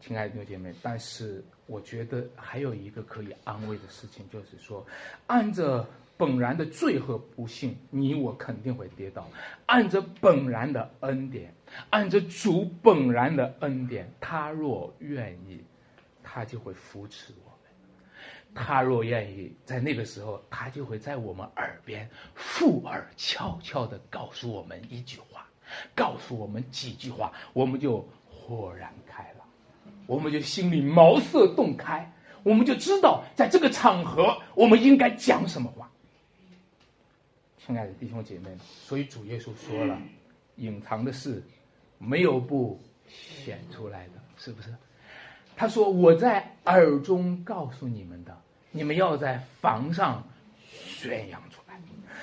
[0.00, 4.84] 亲爱的弟姐妹，但是我觉得还有一个可以安慰的事情，就是说，
[5.26, 5.86] 按着
[6.16, 9.22] 本然的罪和不幸，你我肯定会跌倒；
[9.66, 11.54] 按着本然的恩典，
[11.90, 15.62] 按着主本然的恩典，他若愿意，
[16.22, 17.70] 他就会扶持我们；
[18.54, 25.46] 他若愿意，在那个时候，他就会在我们耳边附耳悄悄地告诉我们一句话，
[25.94, 29.39] 告诉我们几句话，我们就豁然开朗。
[30.10, 35.88] 我们就心里茅塞顿开，我们就知道在这个场合我们应该讲什么话。
[37.64, 39.96] 亲爱的弟兄姐妹，所以主耶稣说了，
[40.56, 41.40] 隐藏的事
[41.98, 44.74] 没有不显出来的，是不是？
[45.54, 48.36] 他说我在耳中告诉你们的，
[48.72, 50.26] 你们要在房上
[50.68, 51.80] 宣扬出来。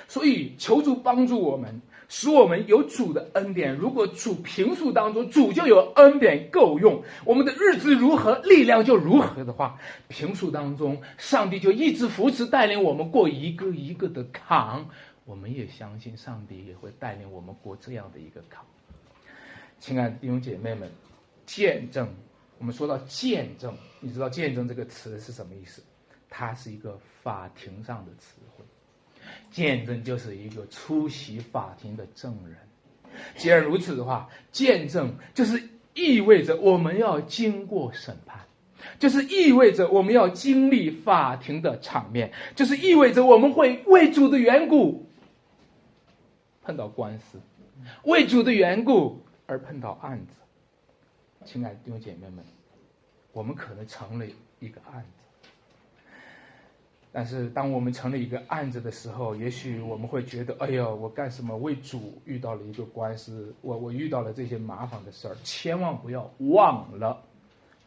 [0.10, 1.82] 所以求主帮助我们。
[2.10, 3.76] 使我们有主的恩典。
[3.76, 14.86] 如果主平素当中主就有恩典够用，我们的日子如何，力量就如何的话，平素当中上帝就一直扶持带领我们过一个一个的坎。
[15.26, 18.63] 我们也相信上帝也会带领我们过这样的一个坎。
[19.80, 20.89] 亲爱的弟兄姐妹们，
[21.46, 22.08] 见证，
[22.58, 25.84] 我们说到见证，你知道见证这个词是什么意思？
[26.30, 28.63] 它是一个法庭上的词汇。
[29.52, 32.58] 见证就是一个出席法庭的证人。
[33.36, 35.62] 既然如此的话，见证就是
[35.94, 38.40] 意味着我们要经过审判，
[39.00, 45.10] 就是意味着我们要经历法庭的场面，就是意味着我们会为主的缘故
[46.63, 47.40] 碰到官司，
[48.04, 50.34] 为主的缘故而碰到案子。
[51.46, 52.46] 亲爱的弟兄姐妹们，
[53.32, 54.26] 我们可能成了
[54.60, 55.16] 一个案子。
[57.17, 63.56] 但是，当我们成了一个案子的时候，也许我们会觉得：“哎呦，我干什么为主遇到了一个官司？
[63.62, 67.19] 我我遇到了这些麻烦的事儿。”千万不要忘了，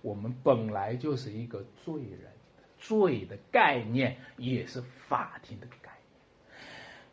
[0.02, 2.32] 我们本来就是一个罪人，
[2.76, 6.58] 罪的概念也是法庭的概念。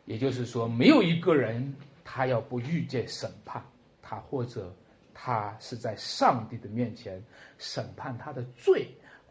[0.04, 1.72] 也就是说，没有一个人
[2.04, 3.62] 他要不遇见审判，
[4.02, 4.74] 他或者
[5.14, 7.22] 他是在上帝的面前
[7.58, 8.88] 审判他的罪。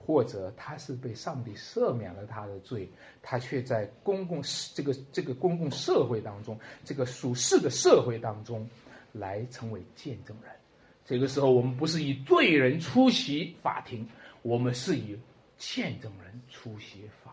[0.08, 2.89] 或者他是被上帝赦免了他的罪，
[3.22, 4.41] 他却在公共
[4.74, 8.65] 这个这个公共社会当中，这个属世的社会当中，
[9.12, 10.52] 来成为见证人。
[11.06, 14.08] 这个时候，我们不是以罪人出席法庭，
[14.43, 15.20] 我们是以
[15.58, 17.27] 见证人出席法庭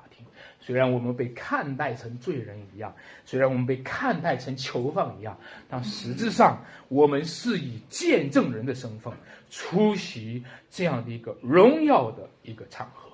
[0.61, 9.13] 虽然我们被看待成罪人一样，虽然我们被看待成囚犯一样，但实质上我们是以见证人的身份。
[9.51, 13.09] 出席这样的一个荣耀的一个场合，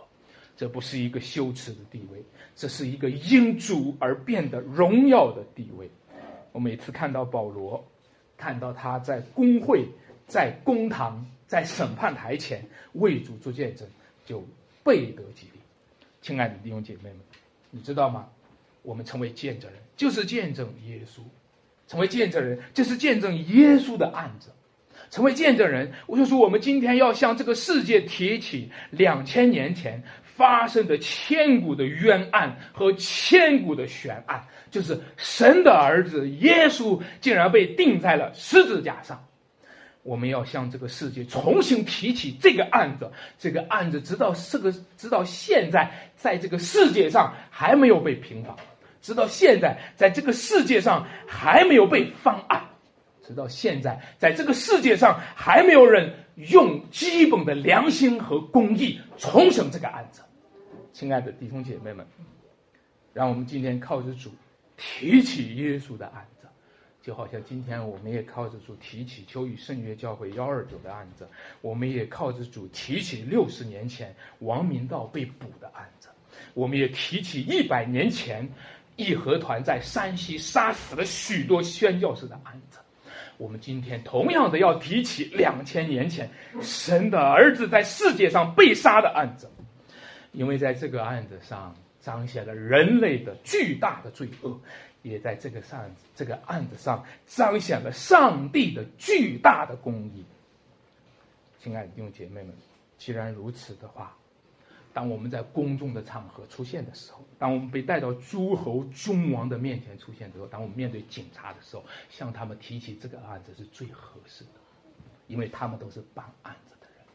[0.57, 2.25] 这不是一个羞耻的地位，
[2.57, 5.90] 这是一个因主而变得荣耀的地位。
[6.53, 7.85] 我每次看到保罗，
[8.38, 9.87] 看到他在公会、
[10.27, 13.87] 在公堂、在审判台前为主做见证，
[14.25, 14.42] 就
[14.83, 15.60] 倍得激励。
[16.23, 17.21] 亲爱的弟兄姐妹们，
[17.71, 18.27] 你知道吗？
[18.83, 21.21] 我们成为见证人，就是见证耶稣；
[21.87, 24.51] 成为见证人，就是见证耶稣的案子。
[25.11, 39.21] 成为见证人，我就说，我们今天要向这个世界提起两千年前发生的千古的冤案和千古的悬案，就是神的儿子耶稣竟然被钉在了十字架上。
[40.03, 48.57] 我们要向这个世界重新提起这个案子，这个案子直到这个直到现在，在这个世界上还没有被平反，
[49.03, 52.63] 直到现在，在这个世界上还没有被翻案。
[53.23, 60.21] 直到现在，在这个世界上还没有人用基本的良心和公义重审这个案子。
[60.93, 62.05] 亲爱的弟兄姐妹们，
[63.13, 64.33] 让我们今天靠着主
[64.77, 66.39] 提起耶稣的案子，
[67.03, 71.27] 就好像今天我们也靠着主提起秋雨圣约教会幺二九的案子，
[71.63, 76.09] 我们也靠着主提起六十年前王明道被捕的案子，
[76.53, 78.47] 我们也提起一百年前
[78.97, 82.79] 义和团在山西杀死了许多宣教士的案子。
[83.39, 86.29] 我们今天同样的要提起两千年前
[86.61, 89.51] 神的儿子在世界上被杀的案子，
[90.33, 94.61] 因为在这个案子上彰显了人类的巨大的罪恶，
[95.03, 100.24] 也在这个上这个案子上彰显了上帝的巨大的公义。
[101.59, 102.55] 亲爱的弟兄姐妹们，
[102.98, 104.16] 既然如此的话。
[104.92, 114.51] 当我们在公众的场合出现的时候，当我们被带到诸侯君王的面前出现的时候，当我们面对警察的时候，向他们提起这个案子是最合适的，
[115.28, 117.07] 因为他们都是办案子的人。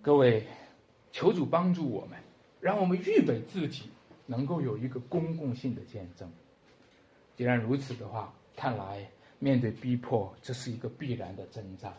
[0.00, 0.46] 各位，
[1.12, 2.18] 求主帮助我们，
[2.62, 3.90] 让我们预备自己，
[4.30, 6.30] 能够有一个公共性的见证。
[7.34, 9.08] 既然如此的话，看来
[9.38, 11.90] 面对逼迫，这是一个必然的征兆。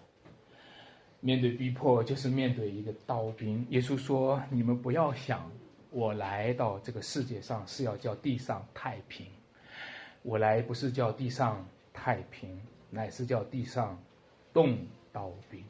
[1.22, 3.66] 面对逼迫，就是面对一个刀兵。
[3.72, 5.52] 耶稣说：“你们不要想，
[5.90, 9.26] 我来到这个世界上是要叫地上太平。
[10.22, 12.62] 我来不是叫地上太平，
[12.92, 14.00] 乃是叫地上
[14.54, 14.78] 动
[15.12, 15.64] 刀兵。”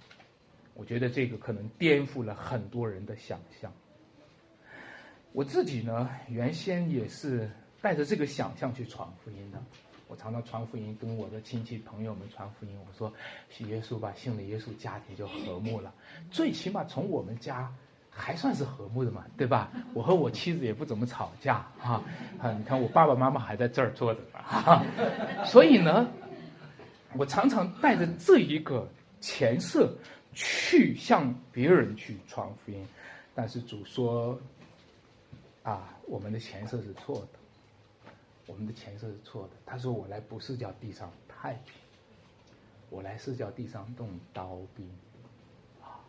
[0.75, 3.71] 我觉得这个可能颠覆了很多人的想象。
[5.31, 7.49] 我自己呢，原先也是
[7.81, 9.61] 带着这个想象去传福音的。
[10.07, 12.71] 我常常传福音，跟我的亲戚朋友们传福音。
[12.79, 13.13] 我说，
[13.49, 15.93] 信耶稣吧，信了耶稣，家庭就和睦了。
[16.31, 17.71] 最起码从我们家
[18.09, 19.71] 还算是和睦的嘛，对吧？
[19.93, 22.03] 我和我妻子也不怎么吵架啊。
[22.39, 24.83] 啊，你看我爸爸妈妈还在这儿坐着呢。
[25.45, 26.09] 所以呢，
[27.13, 28.89] 我常常带着这一个
[29.21, 29.95] 前设
[30.33, 32.83] 去向别人去传福音。
[33.35, 34.37] 但是主说，
[35.69, 37.39] 啊，我们的前设是错的。
[38.47, 39.51] 我们的前设是错的。
[39.67, 41.75] 他说：“我来不是叫地上太平，
[42.89, 44.89] 我来是叫地上动刀兵。”
[45.83, 46.01] 啊，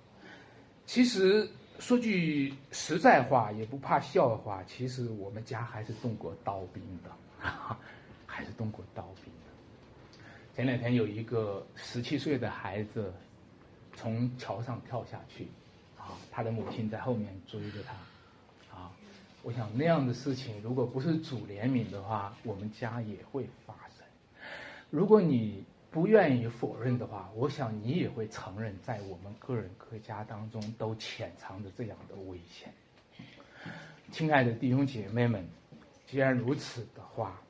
[0.86, 1.46] 其实
[1.78, 7.10] 说句实在话，也不怕笑话，其实我们家还是动过刀兵的，
[8.24, 10.16] 还是动过刀兵的。
[10.56, 13.12] 前两天有一个十七岁的孩子
[13.94, 15.48] 从桥上跳下去，
[15.98, 17.94] 啊，他的母亲在后面追着他。
[19.42, 24.06] 我想那样的事情，如果不是主怜悯的话，我们家也会发生。
[24.90, 32.72] 如果你不愿意否认的话，我想你也会承认，在我们个人各家当中都潜藏着这样的危险。
[34.12, 35.48] 亲爱的弟兄姐妹们，
[36.06, 37.40] 既然如此的话，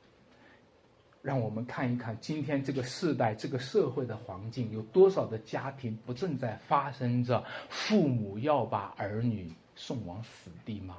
[1.21, 10.97] 让我们看一看今天这个时代、这个社会的环境，有多少的家庭不正在发生着父母要把儿女送往死地吗？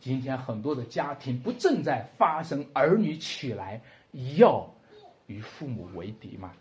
[0.00, 3.80] 今天很多的家庭不正在发生儿女起来
[4.36, 4.68] 要
[5.26, 6.52] 与父母为敌吗？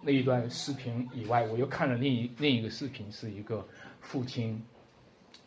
[0.00, 3.64] 那一段视频以外，我又看了另一另一个视频，是一个
[4.00, 4.60] 父亲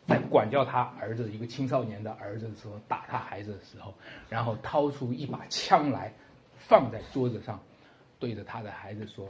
[0.06, 3.92] 在管教他儿子一个青少年的儿子的时候，打他孩子的时候，
[4.30, 6.12] 然后掏出一把枪来
[6.56, 7.60] 放在桌子上，
[8.18, 9.28] 对着他的孩子说：“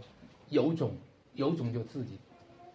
[0.49, 0.97] 有种
[1.35, 2.19] 有种就自己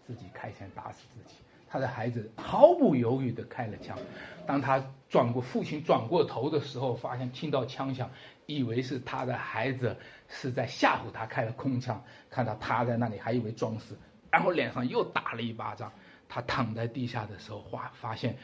[0.06, 1.36] 自己开枪打死自己。”
[1.72, 3.98] 他的孩子毫不犹豫地开了枪，
[4.46, 8.10] 当他转过父亲转过头的时候，发现听到枪响，
[8.46, 9.96] 以为是他的孩子
[10.28, 13.98] 是在吓唬他开了空枪，看到他在那里还以为装死，
[14.30, 15.92] 然后脸上又打了一巴掌。
[16.28, 18.38] 他躺在地下的时候，发发现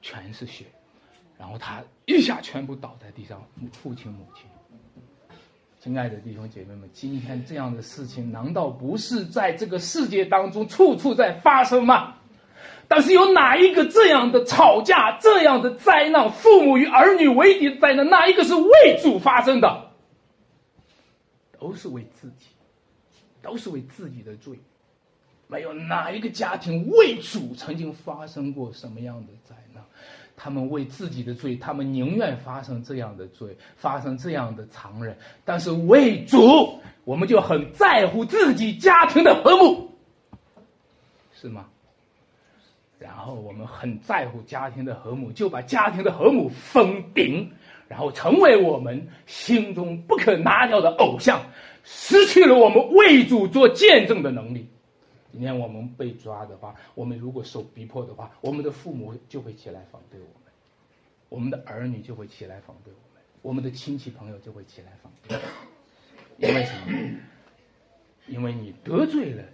[0.00, 0.66] 全是血，
[1.38, 4.46] 然后他一下全部倒在地上，父亲母亲。
[5.80, 12.14] 亲爱的弟兄姐妹们，今天这样的事情难道不是在这个世界当中处处在发生吗？
[12.88, 19.90] 但是有哪一个这样的吵架、这样的灾难，父母与儿女为敌的灾难，哪一个是为主发生的？
[21.58, 22.46] 都是为自己，
[23.40, 24.58] 都是为自己的罪。
[25.46, 29.82] 没有哪一个家庭为主曾经发生过什么样的灾难？
[30.36, 35.16] 他们为自己的罪，他们宁愿发生这样的罪，发生这样的残忍。
[35.44, 39.90] 但是为主，我们就很在乎自己家庭的和睦，
[41.34, 41.66] 是吗？
[43.04, 47.52] 然后我们很在乎家庭的和睦，就把家庭的和睦封顶，
[47.86, 51.44] 然后成为我们心中不可拿掉的偶像，
[51.84, 54.66] 失去了我们为主做见证的能力。
[55.30, 60.52] 今天我们被抓的话，我们如果受逼迫的话，我们的父母就会起来反对我们，
[61.28, 65.38] 我们的儿女就会起来反对我们，我们的亲戚朋友就会起来反对。
[66.38, 67.18] 因为什么？
[68.28, 69.44] 因为你得罪了，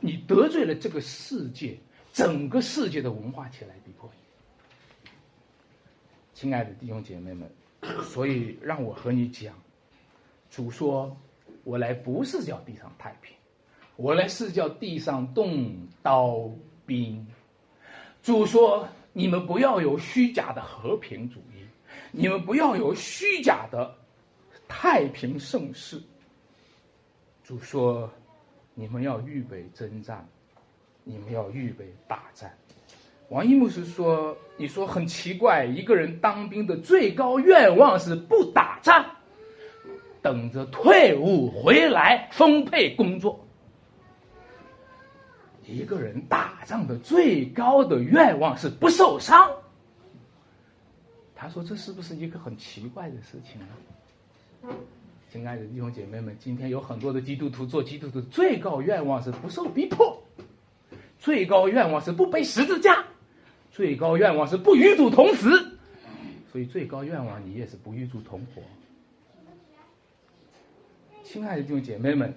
[0.00, 1.78] 你得罪了这个世界。
[2.20, 5.10] 整个世界的文化起来逼迫你，
[6.34, 7.50] 亲爱的弟兄姐妹们，
[8.02, 9.54] 所以让我和你讲，
[10.50, 11.16] 主说
[11.64, 13.34] ：“我来不是叫地上太平，
[13.96, 16.50] 我来是叫地上动刀
[16.84, 17.26] 兵。”
[18.22, 21.64] 主说：“你们不要有虚假的和平主义，
[22.12, 23.96] 你们不要有虚假的
[24.68, 25.98] 太平盛世。”
[27.42, 28.12] 主说
[28.76, 30.28] ：“你们要预备征战。”
[31.04, 32.52] 你们要预备大战。
[33.28, 39.04] 王一牧师说：“你说很奇怪，一个人当兵的最高愿望是不打仗，
[40.20, 43.46] 等着退伍回来分配工作。
[45.64, 49.48] 一个人打仗的最高的愿望是不受伤。”
[51.36, 54.74] 他说：“这是不是一个很奇怪的事情呢？”
[55.30, 60.19] 亲爱的弟兄姐妹们，今天有很多的基督徒做基督徒，最高愿望是不受逼迫。
[61.20, 63.04] 最高愿望是不背十字架，
[63.70, 65.78] 最高愿望是不与主同死，
[66.50, 68.62] 所以最高愿望你也是不与主同活。
[71.22, 72.34] 亲爱的弟兄姐妹们，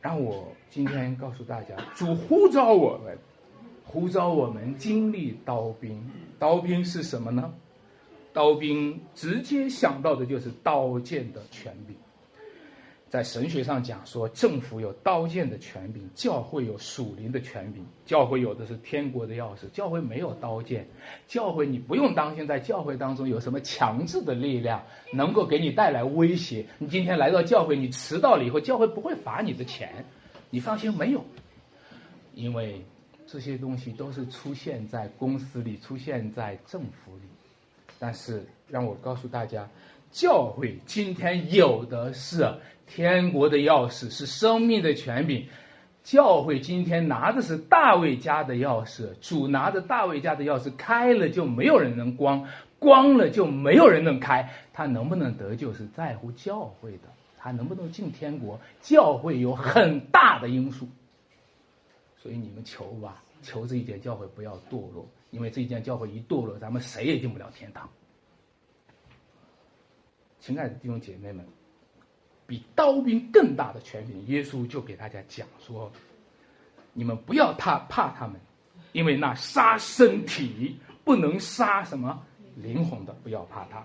[0.00, 3.16] 让我今天告诉大家，主呼召我们，
[3.84, 6.04] 呼召我们经历刀兵。
[6.38, 7.54] 刀兵是什么呢？
[8.32, 11.96] 刀兵直接想到的就是刀剑的权柄。
[13.12, 17.84] 在神学上讲说，政府有刀剑的权柄，教会有属灵的权柄。
[18.06, 20.86] 教会有的是天国的钥匙，教会没有刀剑。
[21.28, 24.82] 教会你不用担心，在教会当中有什么强制的力量
[25.12, 26.64] 能够给你带来威胁。
[26.78, 30.06] 你今天来到教会，你迟到了以后，教会不会罚你的钱，
[30.48, 31.22] 你放心，没有。
[32.34, 32.82] 因为
[33.26, 37.24] 这些东西都是出现在公司里，出现在政府里。
[37.98, 39.68] 但是让我告诉大家，
[40.12, 42.48] 教会今天有的是。
[42.84, 45.46] 天国的钥匙是生命的权柄，
[46.02, 52.44] 教会今天拿的是大卫家的钥匙，主拿着大卫家的钥匙，开了就没有人能关，
[52.78, 54.46] 关了就没有人能开。
[54.74, 57.08] 他能不能得救是在乎教会的，
[57.38, 60.86] 他能不能进天国，教会有很大的因素。
[62.18, 67.88] 所以你们求吧，求这一间教会不要堕落，因为这一间教会一堕落，咱们谁也进不了天堂。
[70.42, 71.46] 亲爱的弟兄姐妹们。
[72.44, 75.90] 比刀兵更大的权柄，耶稣就给大家讲说
[76.92, 78.38] ：“你们不要怕怕他们，
[78.90, 82.20] 因为那杀身体不能杀什么
[82.56, 83.78] 灵魂的，不要怕他；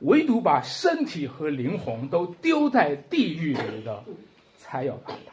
[0.00, 4.02] 唯独把身体和灵魂都丢在地狱里的，
[4.56, 5.32] 才要怕他。”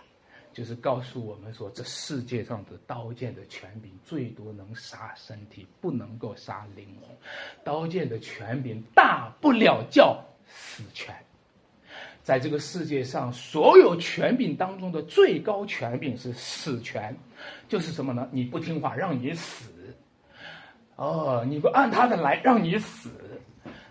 [0.54, 7.10] 就是告诉我们说，这世界上的刀剑的权柄最多能杀身体，不能够杀灵魂。
[7.64, 10.22] 刀剑的权柄大不了叫
[10.54, 11.16] 死权。
[12.24, 17.16] 在这个世界上，所有权柄当中的最高权柄是死权，
[17.68, 18.30] 就是什么呢？
[18.32, 19.72] 你不听话，让你死。
[20.96, 23.10] 哦，你不按他的来，让你死。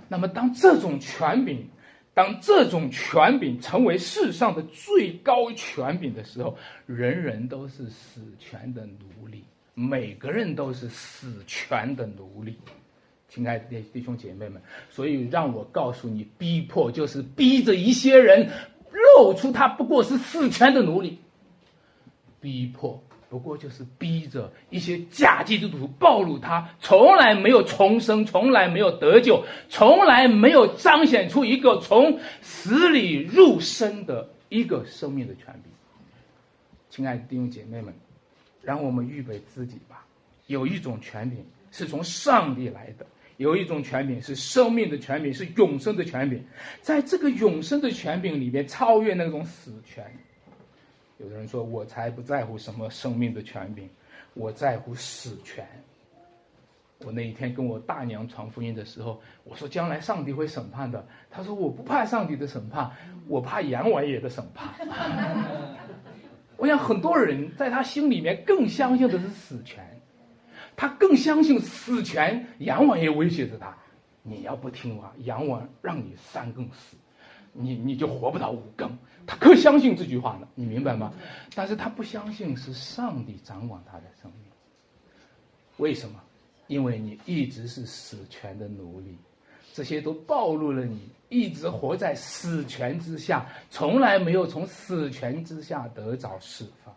[0.07, 1.69] 那么，当这种权柄，
[2.15, 6.57] 当这种权柄成为世上的最高权柄的时候，
[6.87, 9.45] 人人都是死权的奴隶，
[9.75, 12.57] 每个人都是死权的奴隶。
[13.31, 14.61] 亲爱的弟兄姐妹们，
[14.91, 18.51] 所以让我告诉你，逼迫就是逼着一些人
[19.17, 21.17] 露出他不过是死权的奴隶。
[22.41, 35.71] 逼迫不过就是逼着一些假基督徒暴露他从来没有重生，从来没有得救，从来没有彰显出一个从死里入生的一个生命的权柄。
[36.89, 37.95] 亲爱的弟兄姐妹们，
[38.61, 40.05] 让我们预备自己吧。
[40.49, 43.07] 有一种权柄是从上帝来的。
[43.41, 46.45] 有一种权柄是生命的权柄，是永生的权柄，
[46.83, 50.05] 在这个永生的权柄里边，超越那种死权。
[51.17, 53.89] 有的人说：“我才不在乎什么生命的权柄，
[54.35, 55.67] 我在乎死权。”
[57.03, 62.91] 我那一天跟我大娘传福音的时候，我说：“将来上帝会审判的。”他说：“我不怕上帝的审判，
[63.27, 64.69] 我怕阎王爷的审判。
[66.59, 69.83] ”我想很多人在他心里面更相信的是死权。
[70.81, 73.77] 他更相信死权，阎王爷威胁着他
[74.25, 76.97] ：“你要不听话，阎王让你三更死，
[77.53, 78.91] 你你就活不到五更。”
[79.29, 81.13] 他可相信这句话呢，你明白吗？
[81.55, 84.51] 但是他不相信是上帝掌管他的生命。
[85.77, 86.19] 为什么？
[86.67, 89.19] 因为你一直是死权的奴隶，
[89.75, 96.95] 这些都暴露了你一直活在死权之下，从来没有从死权之下得着释放。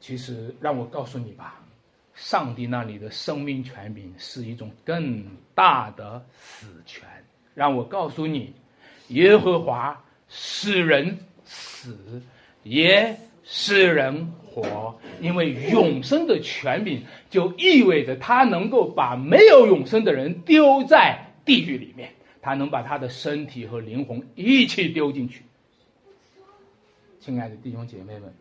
[0.00, 1.62] 其实，让我告诉你吧。
[2.20, 7.08] 上帝那里的生命权柄是一种更大的死权。
[7.54, 8.52] 让我告诉你，
[9.08, 12.22] 耶和华使人死，
[12.62, 15.00] 也使人活。
[15.22, 22.12] 因为永生的权柄就意味着他能够把没有永生的人丢在地狱里面，
[22.42, 25.42] 他能把他的身体和灵魂一起丢进去。
[27.18, 28.32] 亲爱的弟兄姐妹们，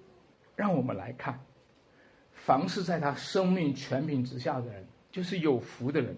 [0.57, 1.39] 让我们来看。
[2.45, 6.15] 凡是在他生命权柄之下的人，就是有福的人，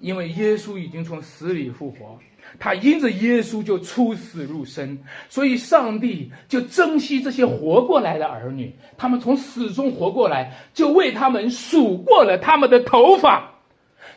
[0.00, 2.18] 因为耶稣已经从死里复活，
[2.58, 4.98] 他因着耶稣就出死入生，
[5.28, 13.50] 所以上帝就珍惜这些活过来的儿女，他们从死中活过来，就为他们数过了他们的头发，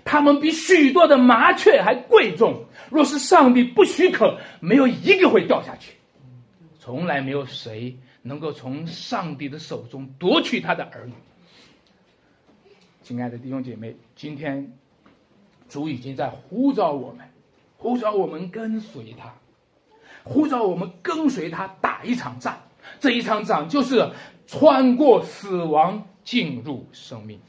[0.06, 2.64] 他们比许多的麻雀还贵重。
[2.90, 5.92] 若是上帝不许可，没有一个会掉下去，
[6.80, 11.14] 从来没有谁能够从上帝的手中夺取他的儿女。
[13.08, 14.70] 亲爱的弟兄姐妹，今天
[15.70, 17.26] 主已经在呼召我们，
[17.78, 19.34] 呼召我们跟随他，
[20.26, 22.62] 呼召我们跟随他打一场仗。
[23.00, 24.06] 这一场仗就是
[24.46, 27.40] 穿过死亡进入生命。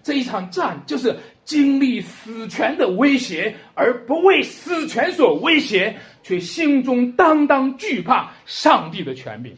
[0.00, 5.92] 这一场战就是经历死权的威胁，而不为死权所威胁，
[6.22, 9.56] 却心中当当惧怕上帝的权柄。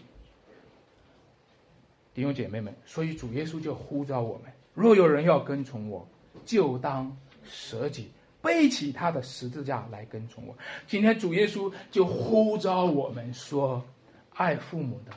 [2.14, 6.08] 弟兄姐妹们，所以主耶稣就呼召我们：若有人要跟从我，
[6.44, 7.14] 就当
[7.44, 8.10] 舍己，
[8.40, 10.56] 背起他的十字架来跟从我。
[10.86, 13.84] 今天主耶稣就呼召我们说：
[14.34, 15.12] 爱父母的，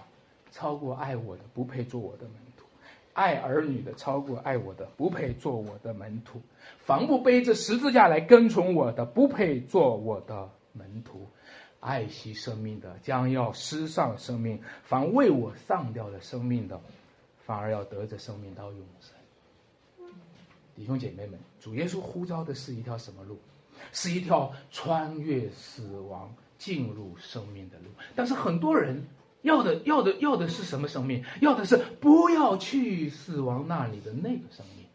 [0.52, 2.66] 超过爱我的，不配做我的门徒；
[3.14, 6.40] 爱儿女的，超过爱我的，不配做我的门徒；
[6.80, 11.28] 凡不背着十字架来跟从我的，不配做我的门徒。
[11.80, 16.82] 爱惜生命的，将要失丧生命；凡为我丧掉的生命的，
[17.46, 19.15] 反而要得着生命到永生。
[20.76, 23.38] 弟兄姐妹们，主耶稣呼召的是一条什么路？
[23.92, 27.86] 是一条穿越死亡进入生命的路。
[28.16, 29.06] 但是很多人
[29.42, 31.24] 要的要的要的是什么生命？
[31.42, 34.86] 要的是不要去死亡那里的那个生命。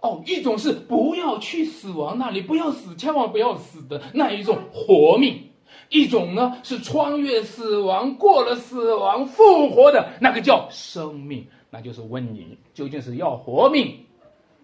[0.00, 5.46] 哦，一种是不要去死亡那里，不要死，千万不要死的那一种活命。
[5.88, 14.04] 一种呢是穿越死亡，过了死亡复活的那个叫生命，那就是问你究竟是要活命，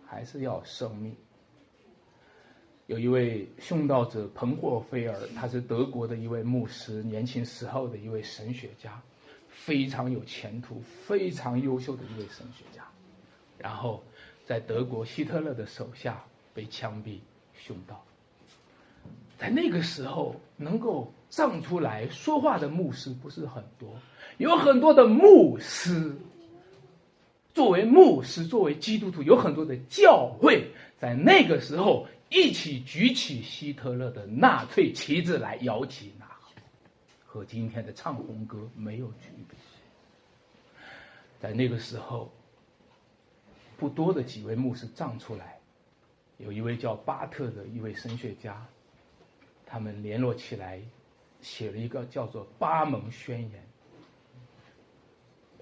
[0.07, 1.15] 还是要生命？
[2.87, 9.03] 有一位殉道者彭霍菲尔，他是德国的一位牧师，年轻时候的一位神学家，
[9.49, 12.85] 非常有前途、非常优秀的一位神学家，
[13.59, 14.05] 然后
[14.45, 16.23] 在德国希特勒的手下
[16.55, 17.19] 被枪毙
[17.59, 18.05] 殉道。
[19.37, 23.91] 在那个时候，能够站出来说话的牧师不是很多，
[24.39, 26.15] 有很多的牧师。
[27.57, 36.63] 作为牧师，作为基督徒，有很多的教会，在那个时候一起举起希特勒的纳粹旗帜来摇旗呐喊，
[37.25, 39.59] 和今天的唱红歌没有区别。
[41.41, 42.31] 在那个时候，
[43.79, 45.59] 不多的几位牧师站出来，
[46.37, 48.67] 有一位叫巴特的一位神学家。
[49.65, 50.79] 他们联络起来，
[51.41, 53.51] 写了一个叫做《巴蒙宣言》。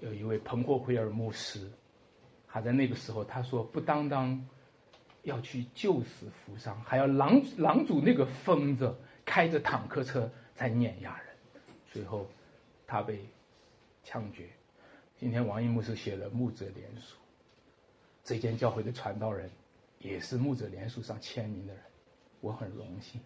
[0.05, 1.71] 有一位彭霍奎尔牧师，
[2.55, 4.47] 他在那个时候，他说：“不单单
[5.23, 8.95] 要去救死扶伤，还要狼狼主那个疯子
[9.25, 11.35] 开着坦克车在碾压人。”
[11.91, 12.25] 最后，
[12.87, 13.19] 他被
[14.05, 14.47] 枪决。
[15.17, 17.17] 今天王一牧师写了牧者联署，
[18.23, 19.51] 这间教会的传道人
[19.99, 21.83] 也是牧者联署上签名的人，
[22.39, 23.19] 我很荣幸。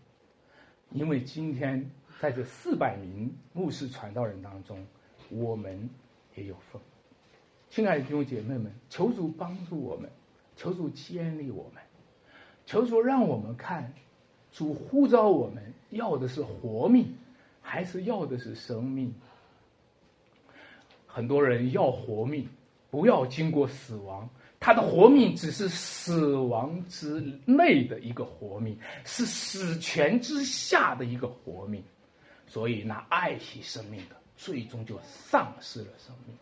[0.90, 1.88] 因为今天
[2.20, 4.88] 在这四百名牧师传道人当中，
[5.30, 5.88] 我们
[6.34, 6.82] 也有份。
[7.70, 10.10] 亲爱的弟兄姐妹们，求主帮助我们，
[10.56, 11.84] 求主建立我们，
[12.66, 13.94] 求主让我们看，
[14.52, 17.16] 主呼召我们要的是活命，
[17.62, 19.14] 还是要的是生命？
[21.06, 22.48] 很多人要活命，
[22.90, 24.28] 不要经过死亡。
[24.60, 31.84] 他的活命只是死亡之内的一个活命，是死权之下的一个活命，
[32.48, 36.36] 所以那爱惜生命的，最终就丧失了生命。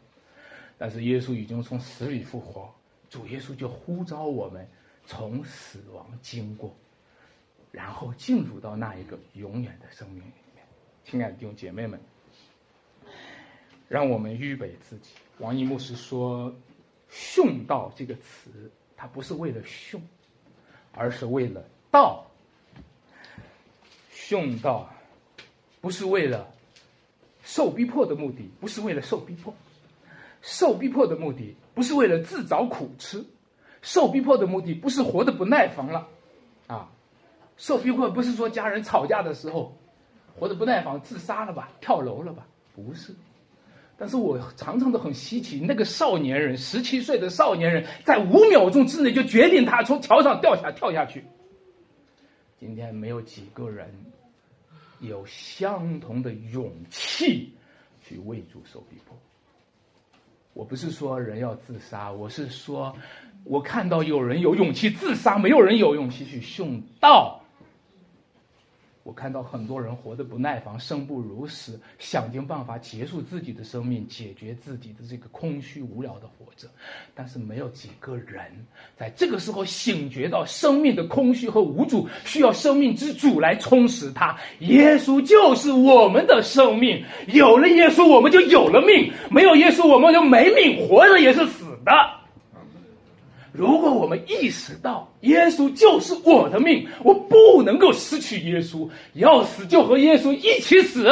[0.78, 2.73] 但是耶稣已经从死里复活，
[3.09, 4.67] 主耶稣就呼召我们
[5.05, 6.75] 从死亡经过，
[7.71, 10.63] 然后进入到那一个永远的生命里面。
[11.03, 11.99] 亲爱的弟兄姐妹们，
[13.88, 15.11] 让我们预备自己。
[15.39, 16.53] 王一牧师说。
[17.09, 19.97] 殉道这个词，它不是为了殉，
[20.91, 22.25] 而是为了道。
[24.13, 24.93] 殉道
[25.80, 26.53] 不是为了
[27.45, 29.55] 受逼迫的目的，不是为了受逼迫。
[30.42, 33.24] 受逼迫的目的不是为了自找苦吃，
[33.82, 36.08] 受逼迫的目的不是活得不耐烦了，
[36.68, 36.90] 啊，
[37.58, 39.76] 受逼迫不是说家人吵架的时候
[40.40, 43.14] 活得不耐烦自杀了吧，跳楼了吧，不是。
[44.00, 51.26] 但是我常常都很稀奇，那个少年人，十七岁的少年人，在五秒钟之内就决定他从桥上掉下跳下去。
[52.60, 53.92] 今天没有几个人
[55.00, 57.52] 有相同的勇气
[58.04, 59.18] 去为主受逼迫。
[60.58, 62.95] 我不是说人要自杀，我是说，
[63.43, 67.43] 我看到有人有勇气自杀，没有人有勇气去殉道。
[69.08, 76.68] 我看到很多人活得不耐烦，生不如死，想尽办法结束自己的生命，解决自己的这个空虚无聊的活着，
[77.16, 78.51] 但是没有几个人
[78.97, 84.38] 在这个时候醒觉到生命的空虚和无助，需要生命之主来充实它。
[84.60, 91.93] 耶稣就是我们的生命，有了耶稣，我们就有了命；没有耶稣，我们就没命，活着也是死的。
[93.58, 101.10] 如果我们意识到耶稣就是我的命，我不能够失去耶稣，要死就和耶稣一起死，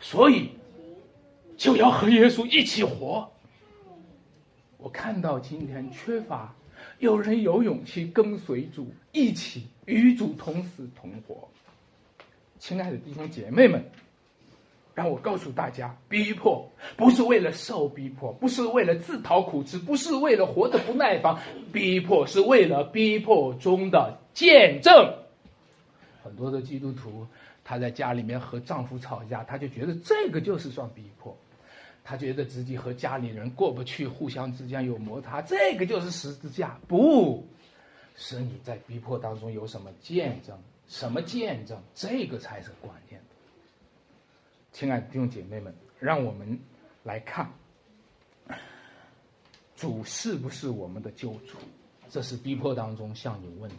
[0.00, 0.48] 所以
[1.58, 3.30] 就要和耶稣一起活。
[4.78, 6.54] 我看到今天缺乏
[6.98, 11.46] 有人有勇气跟随主，一起与主同死同活。
[12.58, 13.84] 亲爱的弟兄姐妹们，
[15.06, 21.38] 我告诉大家，逼迫不是为了受逼迫，不是为了自讨苦吃，不是为了活得不耐烦，
[21.72, 25.14] 逼迫是为了逼迫中的见证。
[26.22, 27.26] 很多的基督徒，
[27.64, 31.36] 她在家里面和丈夫吵架，她就觉得这个就是算逼迫，
[32.04, 36.78] 她觉得自己和家里人过不去，互相之间有摩擦，这个就是十字架。
[36.86, 37.46] 不
[38.14, 43.20] 是你在逼迫当中有什么见证，什么见证，这个才是关键。
[44.72, 46.58] 亲爱的弟兄姐妹们，让我们
[47.02, 47.48] 来看
[49.76, 51.58] 主是不是我们的救主，
[52.08, 53.76] 这是逼迫当中向你问的。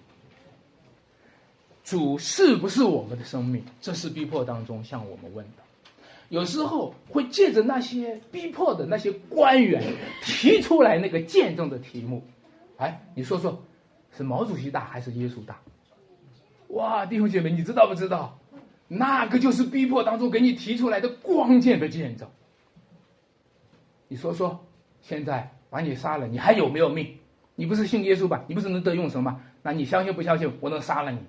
[1.83, 3.65] 主是不是我们的生命？
[3.81, 5.63] 这是逼迫当中向我们问的。
[6.29, 9.83] 有时候会借着那些逼迫的那些官员
[10.23, 12.23] 提出来那个见证的题目，
[12.77, 13.61] 哎，你说说，
[14.15, 15.59] 是毛主席大还是耶稣大？
[16.69, 18.37] 哇，弟兄姐妹，你知道不知道？
[18.87, 22.29] 那个就是逼迫当中给你提出来的关键的见证。
[24.07, 24.63] 你说说，
[25.01, 27.17] 现在把你杀了，你还有没有命？
[27.55, 28.43] 你不是信耶稣吧？
[28.47, 29.41] 你不是能得永生吗？
[29.61, 31.19] 那你相信不相信我能杀了你？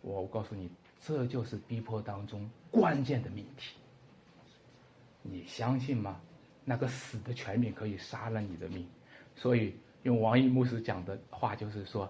[0.00, 0.70] 我告诉你，
[1.00, 3.74] 这就是逼迫当中关键的命题。
[5.22, 6.20] 你相信吗？
[6.64, 8.86] 那个死的权柄可以杀了你的命，
[9.34, 12.08] 所以用王毅牧师讲的话就是说：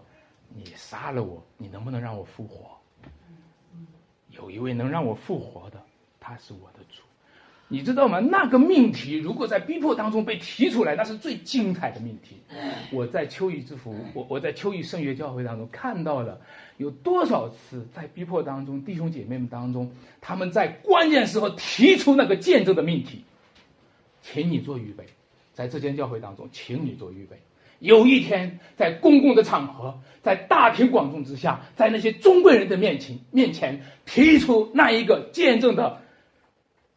[0.48, 2.70] 你杀了我，你能不能让我复活？
[4.32, 5.80] 有一位能让我复活的，
[6.18, 7.02] 他是我的主。
[7.68, 8.20] 你知道吗？
[8.20, 12.36] 那个命题如果在逼迫当中被提出来，那是最精彩的命题。
[12.90, 16.38] 我在秋雨之福，我我在秋雨圣约教会当中看到了
[16.76, 23.24] 有多少次在逼迫当中，弟兄姐妹们当中，他们在关键时候提出那个见证的命题，
[24.20, 25.06] 请你做预备，
[25.54, 27.40] 在这间教会当中，请你做预备。
[27.82, 36.00] 有一天，在公共的场合，在大庭广众之下，在那些中贵人的面前面前提出那一个见证的。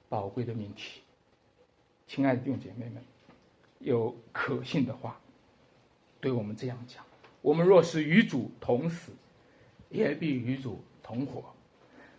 [0.09, 1.01] 宝贵的命题，
[2.07, 3.03] 亲爱的弟兄姐妹们，
[3.79, 5.19] 有可信的话，
[6.21, 7.03] 对我们这样讲：
[7.41, 9.11] 我们若是与主同死，
[9.89, 11.41] 也必与主同活；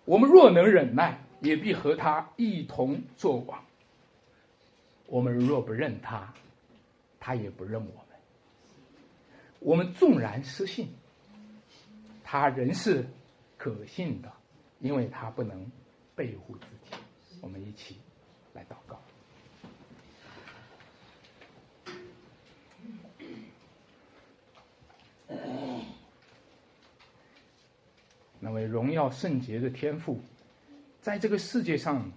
[0.05, 3.61] 我们若能忍耐，也必和他一同作王；
[5.07, 6.35] 我们若不认他，
[7.21, 8.06] 他也不认我。
[9.67, 10.89] 我们纵然失信，
[12.23, 13.05] 他仍是
[13.59, 14.33] 可信的，
[14.79, 15.69] 因为他不能
[16.14, 16.97] 背负自己。
[17.41, 17.99] 我们一起
[18.53, 19.03] 来祷告。
[28.39, 30.21] 那位荣耀圣洁的天赋，
[31.01, 32.09] 在这个世界上，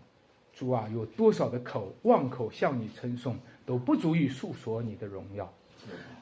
[0.53, 5.51] 主啊，有多少的口妄口向你称颂，都不足以诉说你的荣耀。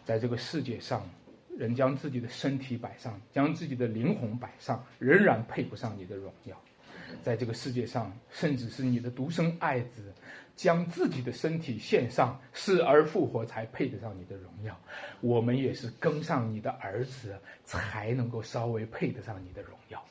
[0.05, 1.07] 在这个世界上，
[1.57, 6.55] 人将自己的身体摆上，将自己的灵魂摆上，仍然配不上你的荣耀。
[7.23, 10.13] 在这个世界上，甚至是你的独生爱子，
[10.55, 14.77] 将自己的身体献上，死而复活，才配得上你的荣耀。
[15.21, 20.03] 我们也是跟上你的儿子，才能够稍微配得上你的荣耀。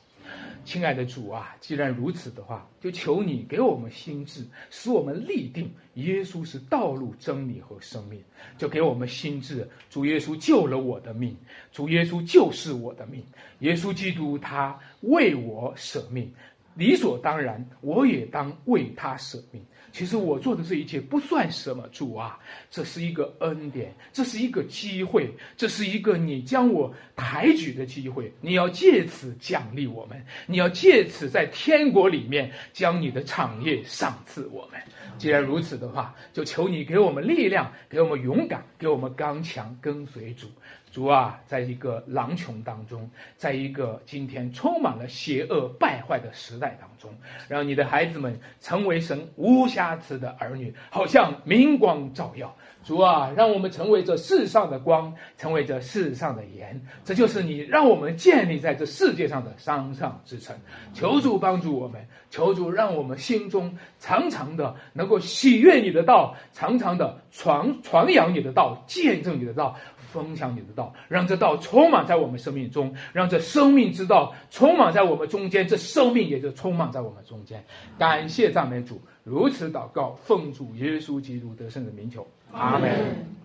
[0.65, 8.21] 亲爱的主啊，既然如此的话，就求你给我们心智，使我们立定耶稣是道路、真理和生命。
[8.57, 11.37] 就给我们心智，主耶稣救了我的命，
[11.71, 13.23] 主耶稣就是我的命。
[13.59, 16.31] 耶稣基督他为我舍命。
[16.75, 19.63] 理所当然，我也当为他舍命。
[19.97, 22.37] 其实我做的这一切不算什么，主啊，
[22.69, 28.31] 这是一个恩典，这是一个机会，这是一个你将我抬举的机会。
[28.39, 34.79] 你要借此奖励我们，你要借此在天国里面将你的产业赏赐我们。
[35.17, 40.45] 既然如此的话，就求你给我们力量，给我们勇敢，给我们刚强，跟随主。
[40.91, 47.15] 主啊，在一个狼群当中，在一个今天充满了邪恶败坏的时代当中，
[47.47, 52.55] 让你的孩子们成为神无瑕疵的儿女，好像明光照耀。
[52.83, 56.81] 主啊，让我们成为这世上的光，成为这世上的盐。
[57.03, 60.55] 这就是你让我们建立在这世界上的山上之城。
[60.93, 69.75] 求主帮助我们，求主让我们心中常常的能够喜悦你的道，常常的传传扬你的道，见证你的道。
[70.07, 77.63] 分享你的道，让这道充满在我们生命中，让这生命之道充满在我们中间，这生命也就充满在我们中间。
[77.99, 83.36] 感谢赞美主，如此祷告，奉主耶稣基督得胜的名求，阿门。